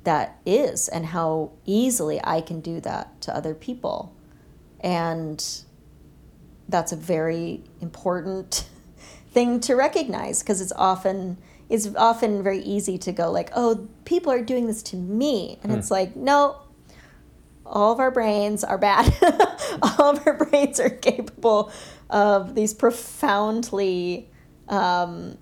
[0.03, 4.13] that is and how easily I can do that to other people.
[4.81, 5.41] And
[6.67, 8.67] that's a very important
[9.31, 11.37] thing to recognize because it's often
[11.69, 15.71] it's often very easy to go like, "Oh, people are doing this to me." And
[15.71, 15.77] hmm.
[15.77, 16.57] it's like, "No,
[17.69, 19.13] all of our brains are bad.
[19.81, 21.71] all of our brains are capable
[22.09, 24.29] of these profoundly
[24.67, 25.37] um,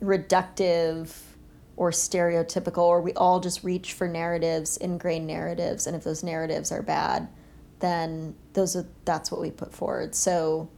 [0.00, 1.14] reductive
[1.76, 6.72] or stereotypical, or we all just reach for narratives, ingrained narratives, and if those narratives
[6.72, 7.28] are bad,
[7.80, 10.14] then those are that's what we put forward.
[10.14, 10.70] So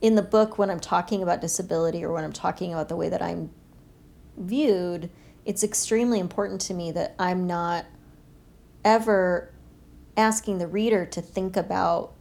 [0.00, 3.08] in the book, when I'm talking about disability or when I'm talking about the way
[3.08, 3.50] that I'm
[4.36, 5.08] viewed,
[5.44, 7.86] it's extremely important to me that I'm not
[8.84, 9.52] ever
[10.16, 12.12] asking the reader to think about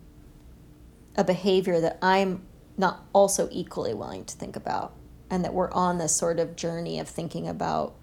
[1.16, 2.46] a behavior that I'm
[2.78, 4.94] not also equally willing to think about,
[5.30, 7.96] and that we're on this sort of journey of thinking about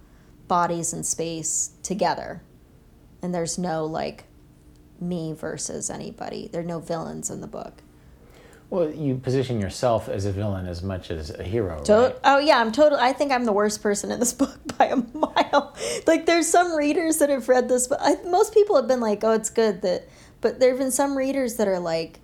[0.48, 2.42] bodies and space together.
[3.20, 4.24] And there's no like
[5.00, 7.81] me versus anybody, there are no villains in the book.
[8.72, 11.82] Well, you position yourself as a villain as much as a hero.
[11.84, 12.16] To- right?
[12.24, 12.96] Oh yeah, I'm total.
[12.98, 15.76] I think I'm the worst person in this book by a mile.
[16.06, 19.24] like there's some readers that have read this, but I, most people have been like,
[19.24, 20.08] "Oh, it's good that,"
[20.40, 22.20] but there have been some readers that are like,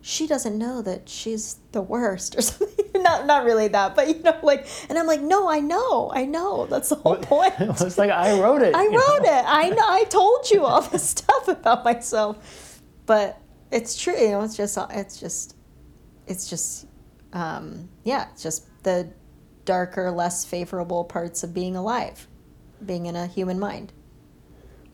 [0.00, 3.02] "She doesn't know that she's the worst" or something.
[3.02, 6.24] not not really that, but you know, like, and I'm like, "No, I know, I
[6.24, 6.64] know.
[6.70, 8.74] That's the whole point." it's like I wrote it.
[8.74, 8.98] I you know?
[8.98, 9.44] wrote it.
[9.46, 9.84] I know.
[9.86, 13.38] I told you all this stuff about myself, but
[13.70, 14.16] it's true.
[14.16, 15.55] You know, it's just it's just
[16.26, 16.86] it's just
[17.32, 19.08] um, yeah, it's just the
[19.64, 22.26] darker, less favorable parts of being alive,
[22.84, 23.92] being in a human mind.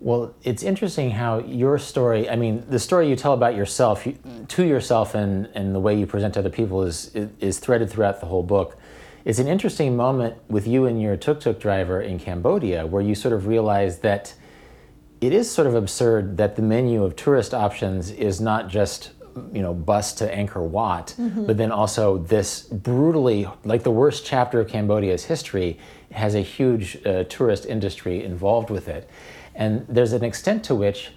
[0.00, 4.18] Well, it's interesting how your story, I mean, the story you tell about yourself, you,
[4.48, 8.18] to yourself, and, and the way you present to other people is, is threaded throughout
[8.18, 8.76] the whole book.
[9.24, 13.14] It's an interesting moment with you and your tuk tuk driver in Cambodia where you
[13.14, 14.34] sort of realize that
[15.20, 19.12] it is sort of absurd that the menu of tourist options is not just
[19.52, 24.60] you know bus to Angkor Wat, but then also this brutally like the worst chapter
[24.60, 25.78] of Cambodia's history
[26.10, 29.08] has a huge uh, tourist industry involved with it,
[29.54, 31.10] and there's an extent to which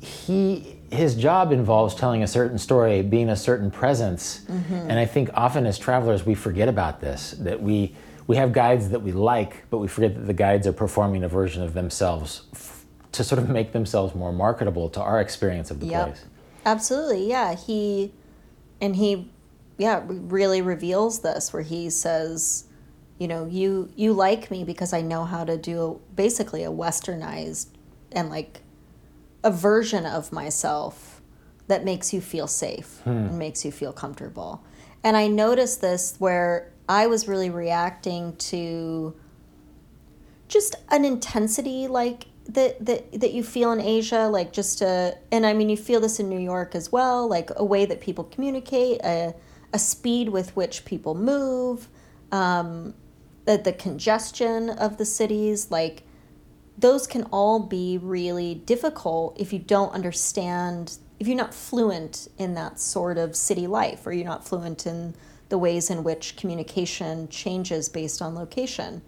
[0.00, 5.30] he his job involves telling a certain story, being a certain presence, and I think
[5.34, 7.94] often as travelers we forget about this that we
[8.26, 11.28] we have guides that we like, but we forget that the guides are performing a
[11.28, 15.80] version of themselves f- to sort of make themselves more marketable to our experience of
[15.80, 16.06] the Yep.
[16.06, 16.24] place.
[16.64, 17.54] Absolutely, yeah.
[17.54, 18.12] He
[18.80, 19.30] and he,
[19.78, 22.64] yeah, really reveals this where he says,
[23.18, 27.68] you know, you you like me because I know how to do basically a westernized
[28.10, 28.62] and like
[29.44, 31.20] a version of myself
[31.68, 33.10] that makes you feel safe hmm.
[33.10, 34.62] and makes you feel comfortable.
[35.04, 39.14] And I noticed this where I was really reacting to
[40.48, 45.46] just an intensity like that that that you feel in Asia, like just a and
[45.46, 48.24] I mean you feel this in New York as well, like a way that people
[48.24, 49.34] communicate, a
[49.72, 51.88] a speed with which people move,
[52.30, 52.94] um,
[53.44, 56.02] the the congestion of the cities, like
[56.76, 62.54] those can all be really difficult if you don't understand if you're not fluent in
[62.54, 65.14] that sort of city life or you're not fluent in
[65.50, 69.02] the ways in which communication changes based on location.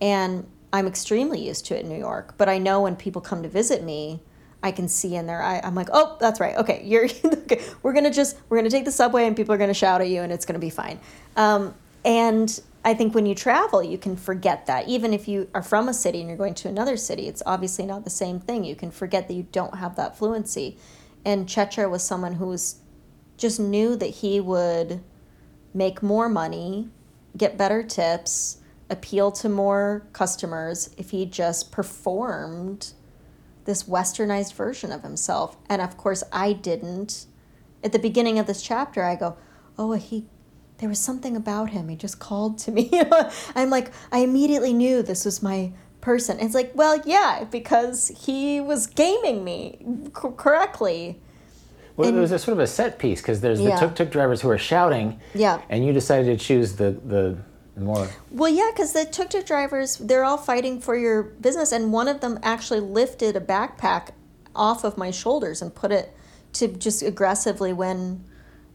[0.00, 3.42] And i'm extremely used to it in new york but i know when people come
[3.42, 4.20] to visit me
[4.62, 7.62] i can see in their eye i'm like oh that's right okay you're okay.
[7.82, 10.22] we're gonna just we're gonna take the subway and people are gonna shout at you
[10.22, 10.98] and it's gonna be fine
[11.36, 14.88] um, and I think when you travel, you can forget that.
[14.88, 17.84] Even if you are from a city and you're going to another city, it's obviously
[17.84, 18.64] not the same thing.
[18.64, 20.78] You can forget that you don't have that fluency.
[21.24, 22.76] And Chetra was someone who was
[23.36, 25.02] just knew that he would
[25.74, 26.88] make more money,
[27.36, 28.58] get better tips,
[28.90, 32.92] appeal to more customers if he just performed
[33.64, 35.56] this westernized version of himself.
[35.68, 37.26] And of course, I didn't.
[37.84, 39.36] At the beginning of this chapter, I go,
[39.78, 40.26] "Oh, he
[40.78, 41.88] there was something about him.
[41.88, 42.88] He just called to me.
[43.56, 46.38] I'm like, I immediately knew this was my person.
[46.38, 51.20] It's like, well, yeah, because he was gaming me c- correctly.
[51.96, 53.76] Well, And- it was a sort of a set piece because there's the Yeah.
[53.80, 55.60] tuk tuk drivers who are shouting, Yeah.
[55.68, 57.36] and you decided to choose the the
[57.80, 58.08] more.
[58.30, 61.72] Well, yeah, because the tuk tuk drivers, they're all fighting for your business.
[61.72, 64.10] And one of them actually lifted a backpack
[64.54, 66.14] off of my shoulders and put it
[66.54, 68.24] to just aggressively when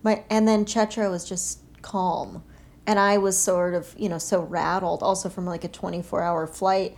[0.04, 2.44] my, and then Chetra was just calm.
[2.86, 6.48] And I was sort of, you know, so rattled also from like a 24 hour
[6.48, 6.96] flight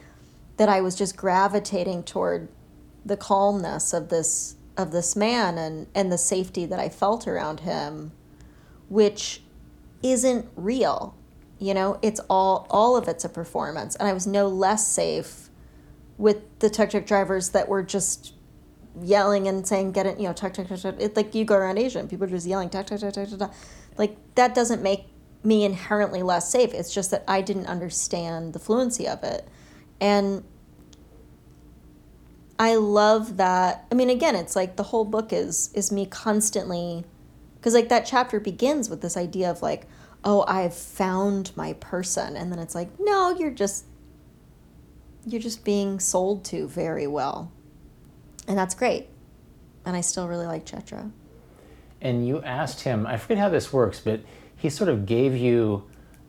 [0.58, 2.48] that I was just gravitating toward
[3.06, 7.62] the calmness of this of this man and and the safety that I felt around
[7.62, 8.12] him
[8.90, 9.42] which
[10.04, 11.16] isn't real.
[11.58, 15.50] You know, it's all all of it's a performance, and I was no less safe
[16.18, 18.34] with the tuk tuk drivers that were just
[19.02, 20.96] yelling and saying, "Get it!" You know, tuk tuk tuk tuk.
[21.00, 23.30] It's like you go around Asia and people are just yelling, "Tuk tuk tuk tuk
[23.30, 23.54] tuk." tuk."
[23.98, 25.08] Like that doesn't make
[25.44, 26.74] me inherently less safe.
[26.74, 29.48] It's just that I didn't understand the fluency of it,
[30.02, 30.44] and
[32.58, 33.86] I love that.
[33.92, 37.06] I mean, again, it's like the whole book is is me constantly,
[37.56, 39.88] because like that chapter begins with this idea of like,
[40.26, 43.86] oh, I've found my person, and then it's like, no, you're just
[45.28, 47.52] you're just being sold to very well,
[48.48, 49.08] and that's great.
[49.86, 51.12] And I still really like Chetra.
[52.02, 53.06] And you asked him.
[53.06, 54.22] I forget how this works, but
[54.56, 55.84] he sort of gave you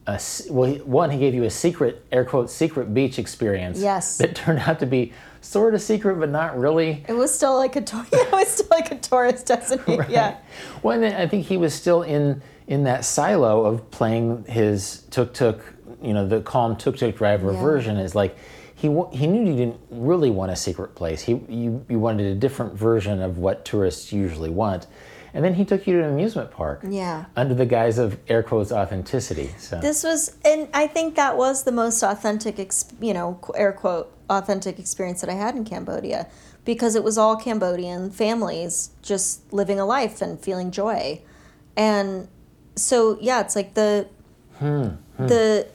[0.07, 0.20] a
[0.51, 3.80] well, one he gave you a secret air quote secret beach experience.
[3.80, 4.18] Yes.
[4.18, 7.05] That turned out to be sort of secret, but not really.
[7.09, 9.97] It was still like a tour- yeah, it was still like a tourist destination.
[9.99, 10.11] Right.
[10.11, 10.36] Yeah.
[10.82, 15.03] Well, and then I think he was still in in that silo of playing his
[15.11, 15.61] tuk tuk,
[16.03, 17.61] you know, the calm tuk tuk driver Yeah.
[17.62, 18.37] version is like.
[18.79, 21.23] He, he knew you didn't really want a secret place.
[21.23, 24.87] He you, you wanted a different version of what tourists usually want,
[25.33, 26.83] and then he took you to an amusement park.
[26.87, 27.25] Yeah.
[27.37, 29.55] Under the guise of air quotes authenticity.
[29.57, 32.59] So This was, and I think that was the most authentic,
[33.01, 36.27] you know, air quote, authentic experience that I had in Cambodia
[36.67, 41.23] because it was all Cambodian families just living a life and feeling joy.
[41.79, 42.29] And
[42.77, 44.09] so, yeah, it's like the,
[44.59, 45.27] hmm, hmm.
[45.27, 45.66] the,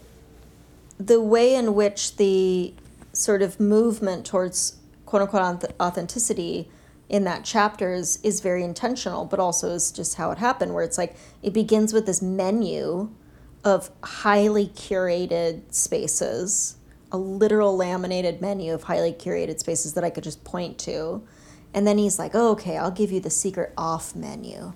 [0.99, 2.73] the way in which the
[3.13, 6.69] sort of movement towards quote unquote authenticity
[7.09, 10.83] in that chapter is, is very intentional, but also is just how it happened, where
[10.83, 13.09] it's like it begins with this menu
[13.65, 16.77] of highly curated spaces,
[17.11, 21.21] a literal laminated menu of highly curated spaces that I could just point to.
[21.73, 24.73] And then he's like, oh, okay, I'll give you the secret off menu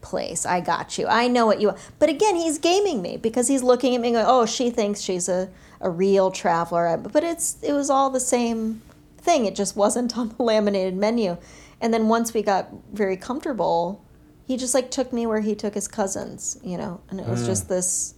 [0.00, 0.46] place.
[0.46, 1.06] I got you.
[1.06, 1.80] I know what you want.
[1.98, 5.28] But again, he's gaming me because he's looking at me going, oh, she thinks she's
[5.28, 5.48] a,
[5.80, 6.96] a real traveler.
[6.96, 8.82] But it's it was all the same
[9.18, 9.44] thing.
[9.44, 11.36] It just wasn't on the laminated menu.
[11.80, 14.04] And then once we got very comfortable,
[14.46, 17.46] he just like took me where he took his cousins, you know, and it was
[17.46, 17.74] just hmm.
[17.74, 18.14] this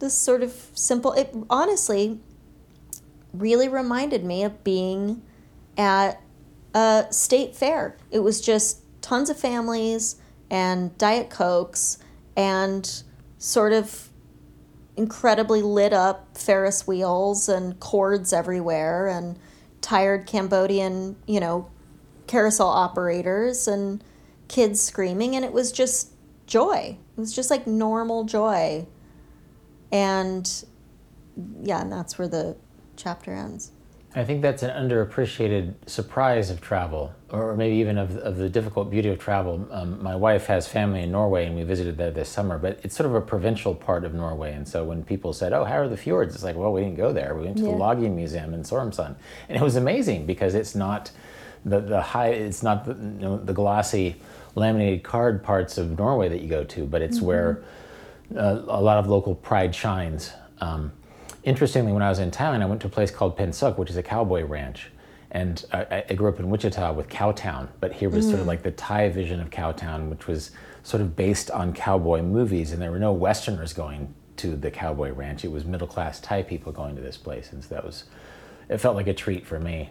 [0.00, 2.18] this sort of simple it honestly
[3.32, 5.22] really reminded me of being
[5.76, 6.20] at
[6.74, 7.96] a state fair.
[8.10, 10.16] It was just tons of families
[10.50, 11.98] and Diet Cokes
[12.36, 13.02] and
[13.38, 14.08] sort of
[14.96, 19.38] incredibly lit up Ferris wheels and cords everywhere and
[19.80, 21.70] tired Cambodian, you know,
[22.26, 24.02] carousel operators and
[24.48, 26.12] kids screaming and it was just
[26.46, 26.96] joy.
[27.16, 28.86] It was just like normal joy.
[29.92, 30.64] And
[31.62, 32.56] yeah, and that's where the
[32.96, 33.72] chapter ends.
[34.16, 38.88] I think that's an underappreciated surprise of travel, or maybe even of, of the difficult
[38.88, 39.66] beauty of travel.
[39.72, 42.94] Um, my wife has family in Norway, and we visited there this summer, but it's
[42.96, 44.52] sort of a provincial part of Norway.
[44.52, 46.32] And so when people said, Oh, how are the fjords?
[46.36, 47.34] It's like, Well, we didn't go there.
[47.34, 47.70] We went to Yeah.
[47.70, 49.16] the logging museum in Sormsund.
[49.48, 51.10] And it was amazing because it's not
[51.64, 54.14] the, the high, it's not the, you know, the glossy
[54.54, 57.64] laminated card parts of Norway that you go to, but it's where
[58.36, 60.30] uh, a lot of local pride shines.
[60.60, 60.92] Um,
[61.44, 63.96] interestingly, when I was in Thailand, I went to a place called Pensuk, which is
[63.96, 64.90] a cowboy ranch.
[65.30, 68.62] And I, I grew up in Wichita with Cowtown, but here was sort of like
[68.62, 70.52] the Thai vision of Cowtown, which was
[70.84, 75.10] sort of based on cowboy movies, and there were no Westerners going to the cowboy
[75.10, 75.44] ranch.
[75.44, 78.04] It was middle class Thai people going to this place, and so that was,
[78.68, 79.90] it felt like a treat for me.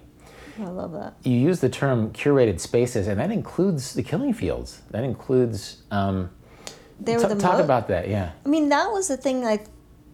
[0.61, 1.15] I love that.
[1.23, 4.81] You use the term curated spaces, and that includes the killing fields.
[4.91, 5.83] That includes.
[5.91, 6.29] Um,
[7.01, 8.31] They were t- the talk mo- about that, yeah.
[8.45, 9.59] I mean, that was the thing I,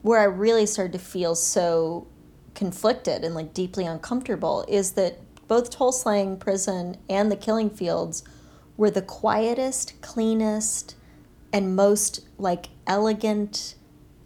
[0.02, 2.08] where I really started to feel so
[2.56, 8.24] conflicted and like deeply uncomfortable is that both Tuol Sleng Prison and the Killing Fields
[8.78, 10.96] were the quietest, cleanest,
[11.52, 13.76] and most like elegant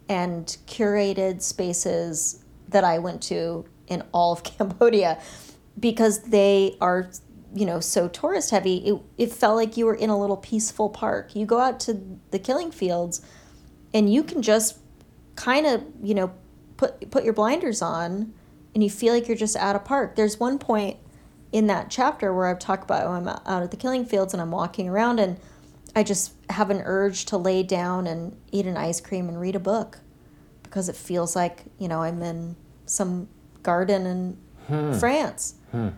[0.08, 5.20] and curated spaces that I went to in all of Cambodia
[5.78, 7.10] because they are
[7.54, 8.76] you know so tourist heavy.
[8.78, 11.34] It, it felt like you were in a little peaceful park.
[11.34, 12.00] You go out to
[12.30, 13.22] the killing fields
[13.92, 14.78] and you can just
[15.36, 16.32] kind of you know
[16.76, 18.32] put put your blinders on
[18.74, 20.16] and you feel like you're just out of park.
[20.16, 20.96] There's one point
[21.54, 24.42] in that chapter where i've talked about oh, i'm out at the killing fields and
[24.42, 25.38] i'm walking around and
[25.94, 29.54] i just have an urge to lay down and eat an ice cream and read
[29.54, 30.00] a book
[30.64, 32.56] because it feels like you know i'm in
[32.86, 33.28] some
[33.62, 34.98] garden in hmm.
[34.98, 35.54] france.
[35.70, 35.90] Hmm.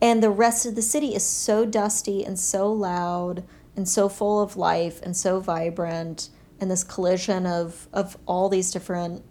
[0.00, 3.44] And the rest of the city is so dusty and so loud
[3.76, 6.28] and so full of life and so vibrant
[6.64, 9.22] and this collision of of all these different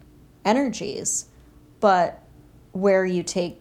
[0.45, 1.25] energies.
[1.79, 2.21] But
[2.73, 3.59] where you take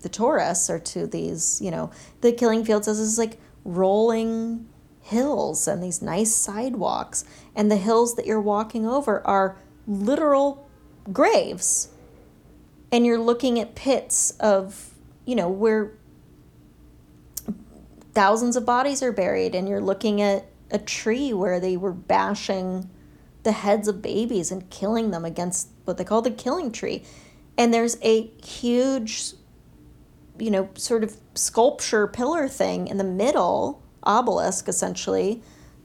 [0.00, 1.90] the tourists or to these you know
[2.20, 4.66] the killing fields is this like rolling
[5.00, 7.24] hills and these nice sidewalks.
[7.54, 9.56] And the hills that you're walking over are
[9.86, 10.68] literal
[11.12, 11.90] graves.
[12.90, 14.90] And you're looking at pits of
[15.24, 15.92] you know where
[18.12, 19.54] thousands of bodies are buried.
[19.54, 22.90] And you're looking at a tree where they were bashing
[23.44, 27.02] the heads of babies and killing them against what they call the killing tree
[27.56, 29.34] and there's a huge
[30.38, 35.42] you know, sort of sculpture pillar thing in the middle, obelisk essentially,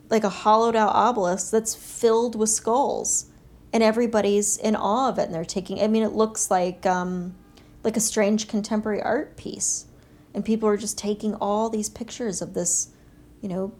[0.09, 3.27] like a hollowed out obelisk that's filled with skulls.
[3.71, 7.35] And everybody's in awe of it and they're taking I mean it looks like um
[7.83, 9.85] like a strange contemporary art piece.
[10.33, 12.89] And people are just taking all these pictures of this,
[13.41, 13.71] you know,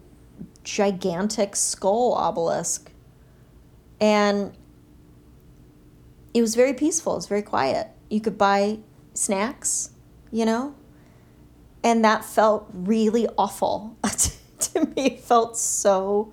[0.62, 2.89] gigantic skull obelisk.
[4.00, 4.56] And
[6.32, 7.88] it was very peaceful, it was very quiet.
[8.08, 8.78] You could buy
[9.14, 9.90] snacks,
[10.30, 10.74] you know?
[11.82, 13.96] And that felt really awful.
[14.60, 16.32] to me, it felt so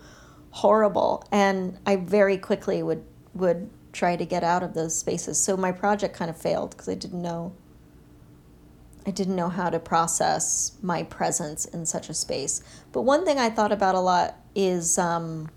[0.51, 1.23] horrible.
[1.31, 3.03] And I very quickly would
[3.33, 5.39] would try to get out of those spaces.
[5.39, 7.53] So my project kind of failed because I didn't know
[9.05, 12.61] I didn't know how to process my presence in such a space.
[12.91, 15.49] But one thing I thought about a lot is um,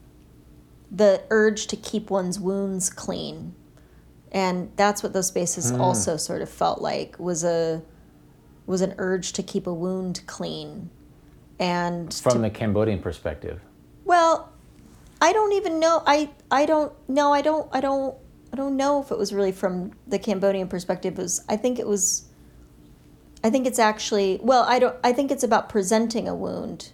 [0.90, 3.54] the urge to keep one's wounds clean.
[4.32, 5.80] And that's what those spaces mm.
[5.80, 7.82] also sort of felt like was a
[8.66, 10.90] was an urge to keep a wound clean.
[11.58, 13.60] And from to, the cambodian perspective.
[14.04, 14.52] Well
[15.22, 18.16] i don't even know i i don't know i don't i don't
[18.52, 21.18] i don't know if it was really from the cambodian perspective.
[21.18, 22.26] It was i think it was
[23.44, 26.92] i think it's actually well i don't i think it's about presenting a wound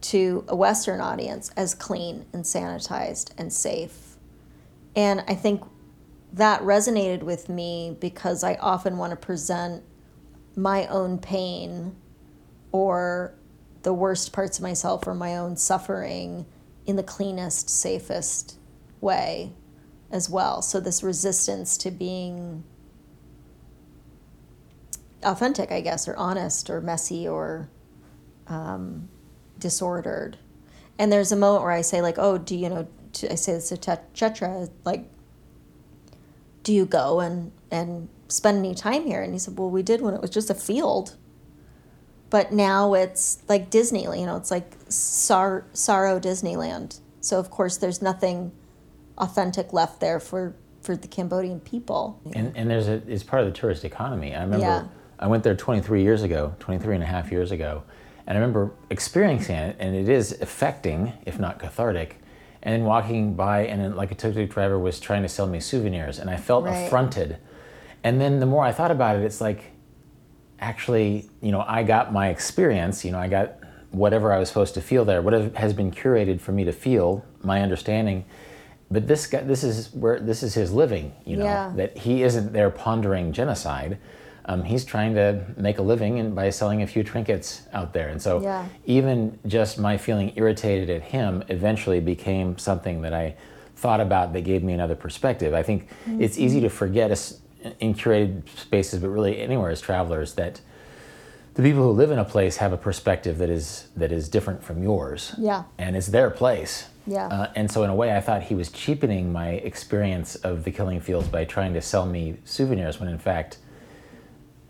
[0.00, 4.16] to a western audience as clean and sanitized and safe
[4.94, 5.62] and i think
[6.36, 9.82] that resonated with me because I often want to present
[10.54, 11.96] my own pain
[12.72, 13.34] or
[13.82, 16.44] the worst parts of myself or my own suffering
[16.84, 18.58] in the cleanest, safest
[19.00, 19.52] way
[20.10, 20.60] as well.
[20.60, 22.64] So, this resistance to being
[25.22, 27.70] authentic, I guess, or honest or messy or
[28.46, 29.08] um,
[29.58, 30.38] disordered.
[30.98, 32.88] And there's a moment where I say, like, oh, do you know,
[33.30, 33.76] I say this to
[34.14, 35.10] Chetra, like,
[36.66, 39.22] do you go and and spend any time here?
[39.22, 41.14] And he said well we did when it was just a field.
[42.28, 46.98] But now it's like disney you know it's like Sar- sorrow disneyland.
[47.20, 48.50] So of course there's nothing
[49.16, 52.20] authentic left there for for the cambodian people.
[52.34, 54.34] And, and there's a it's part of the tourist economy.
[54.34, 54.88] I remember yeah.
[55.20, 57.84] i went there 23 years ago 23 and a half years ago
[58.26, 62.20] and i remember experiencing it and it is affecting if not cathartic
[62.62, 66.18] and then walking by and like a tuk-tuk driver was trying to sell me souvenirs
[66.18, 66.86] and i felt right.
[66.86, 67.38] affronted
[68.02, 69.72] and then the more i thought about it it's like
[70.58, 73.58] actually you know i got my experience you know i got
[73.90, 77.24] whatever i was supposed to feel there what has been curated for me to feel
[77.42, 78.24] my understanding
[78.90, 81.72] but this guy this is where this is his living you know yeah.
[81.76, 83.98] that he isn't there pondering genocide
[84.46, 88.08] um, he's trying to make a living and by selling a few trinkets out there.
[88.08, 88.66] And so yeah.
[88.86, 93.34] even just my feeling irritated at him eventually became something that I
[93.74, 95.52] thought about that gave me another perspective.
[95.52, 96.22] I think mm-hmm.
[96.22, 97.10] it's easy to forget
[97.80, 100.60] in curated spaces, but really anywhere as travelers that
[101.54, 104.62] the people who live in a place have a perspective that is that is different
[104.62, 105.34] from yours.
[105.38, 105.64] Yeah.
[105.78, 106.88] And it's their place.
[107.06, 107.26] Yeah.
[107.26, 110.70] Uh, and so in a way, I thought he was cheapening my experience of the
[110.70, 113.58] killing fields by trying to sell me souvenirs when in fact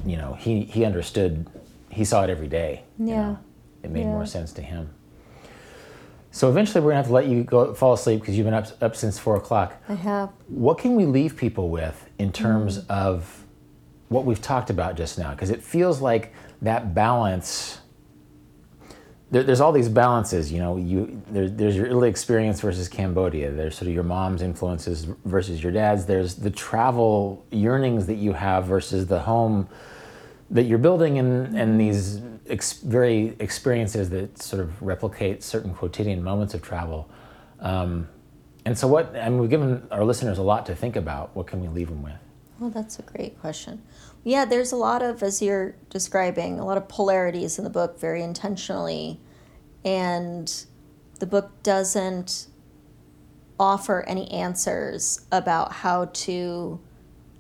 [0.04, 1.48] you know, he, he understood,
[1.90, 2.84] he saw it every day.
[2.98, 3.06] Yeah.
[3.06, 3.38] You know?
[3.82, 4.06] It made yeah.
[4.06, 4.90] more sense to him.
[6.36, 8.66] So eventually, we're gonna have to let you go fall asleep because you've been up
[8.82, 9.80] up since four o'clock.
[9.88, 10.30] I have.
[10.48, 12.90] What can we leave people with in terms mm.
[12.90, 13.44] of
[14.08, 15.30] what we've talked about just now?
[15.30, 17.80] Because it feels like that balance.
[19.30, 20.76] There, there's all these balances, you know.
[20.76, 23.50] You there, there's your Italy experience versus Cambodia.
[23.50, 26.06] There's sort of your mom's influences versus your dad's.
[26.06, 29.68] There's the travel yearnings that you have versus the home
[30.50, 36.22] that you're building and, and these ex- very experiences that sort of replicate certain quotidian
[36.22, 37.10] moments of travel.
[37.60, 38.08] Um,
[38.64, 41.34] and so, what, I mean, we've given our listeners a lot to think about.
[41.34, 42.14] What can we leave them with?
[42.58, 43.82] Well, that's a great question.
[44.24, 48.00] Yeah, there's a lot of, as you're describing, a lot of polarities in the book
[48.00, 49.20] very intentionally.
[49.84, 50.52] And
[51.20, 52.46] the book doesn't
[53.58, 56.80] offer any answers about how to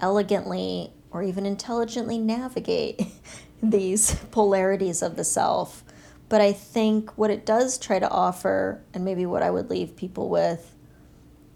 [0.00, 3.02] elegantly or even intelligently navigate
[3.62, 5.82] these polarities of the self.
[6.28, 9.96] But I think what it does try to offer, and maybe what I would leave
[9.96, 10.74] people with,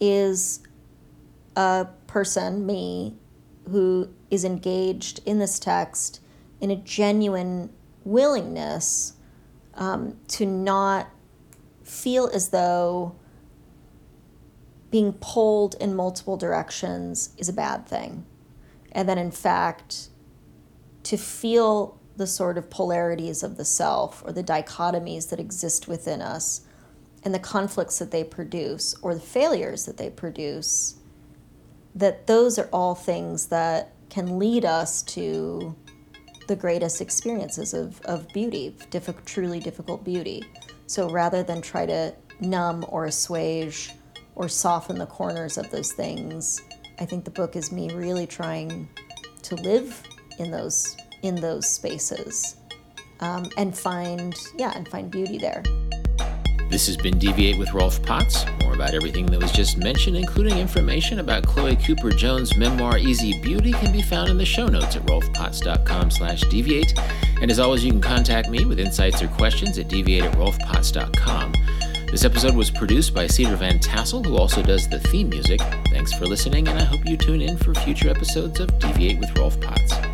[0.01, 0.61] is
[1.57, 3.17] a person, me,
[3.69, 6.21] who is engaged in this text
[6.61, 7.71] in a genuine
[8.05, 9.15] willingness
[9.75, 11.09] um, to not
[11.85, 13.15] feel as though
[14.91, 18.27] being pulled in multiple directions is a bad thing.
[18.93, 20.09] And then in fact
[21.05, 26.21] to feel the sort of polarities of the self or the dichotomies that exist within
[26.21, 26.63] us
[27.25, 30.97] and the conflicts that they produce or the failures that they produce
[31.95, 35.75] that those are all things that can lead us to
[36.49, 38.77] the greatest experiences of, of beauty,
[39.25, 40.45] truly difficult beauty.
[40.87, 43.93] So rather than try to numb or assuage
[44.35, 46.61] or soften the corners of those things,
[46.99, 48.89] I think the book is me really trying
[49.43, 50.03] to live
[50.39, 52.57] in those in those spaces
[53.21, 55.63] um, and find yeah and find beauty there.
[56.71, 58.47] This has been Deviate with Rolf Potts.
[58.63, 63.41] More about everything that was just mentioned, including information about Chloe Cooper Jones' memoir Easy
[63.43, 66.97] Beauty, can be found in the show notes at rolfpotts.com slash deviate.
[67.43, 71.55] And as always, you can contact me with insights or questions at deviate at rolfpotts.com.
[72.11, 75.61] This episode was produced by Cedar Van Tassel, who also does the theme music.
[75.91, 79.37] Thanks for listening, and I hope you tune in for future episodes of Deviate with
[79.37, 80.10] Rolf Potts.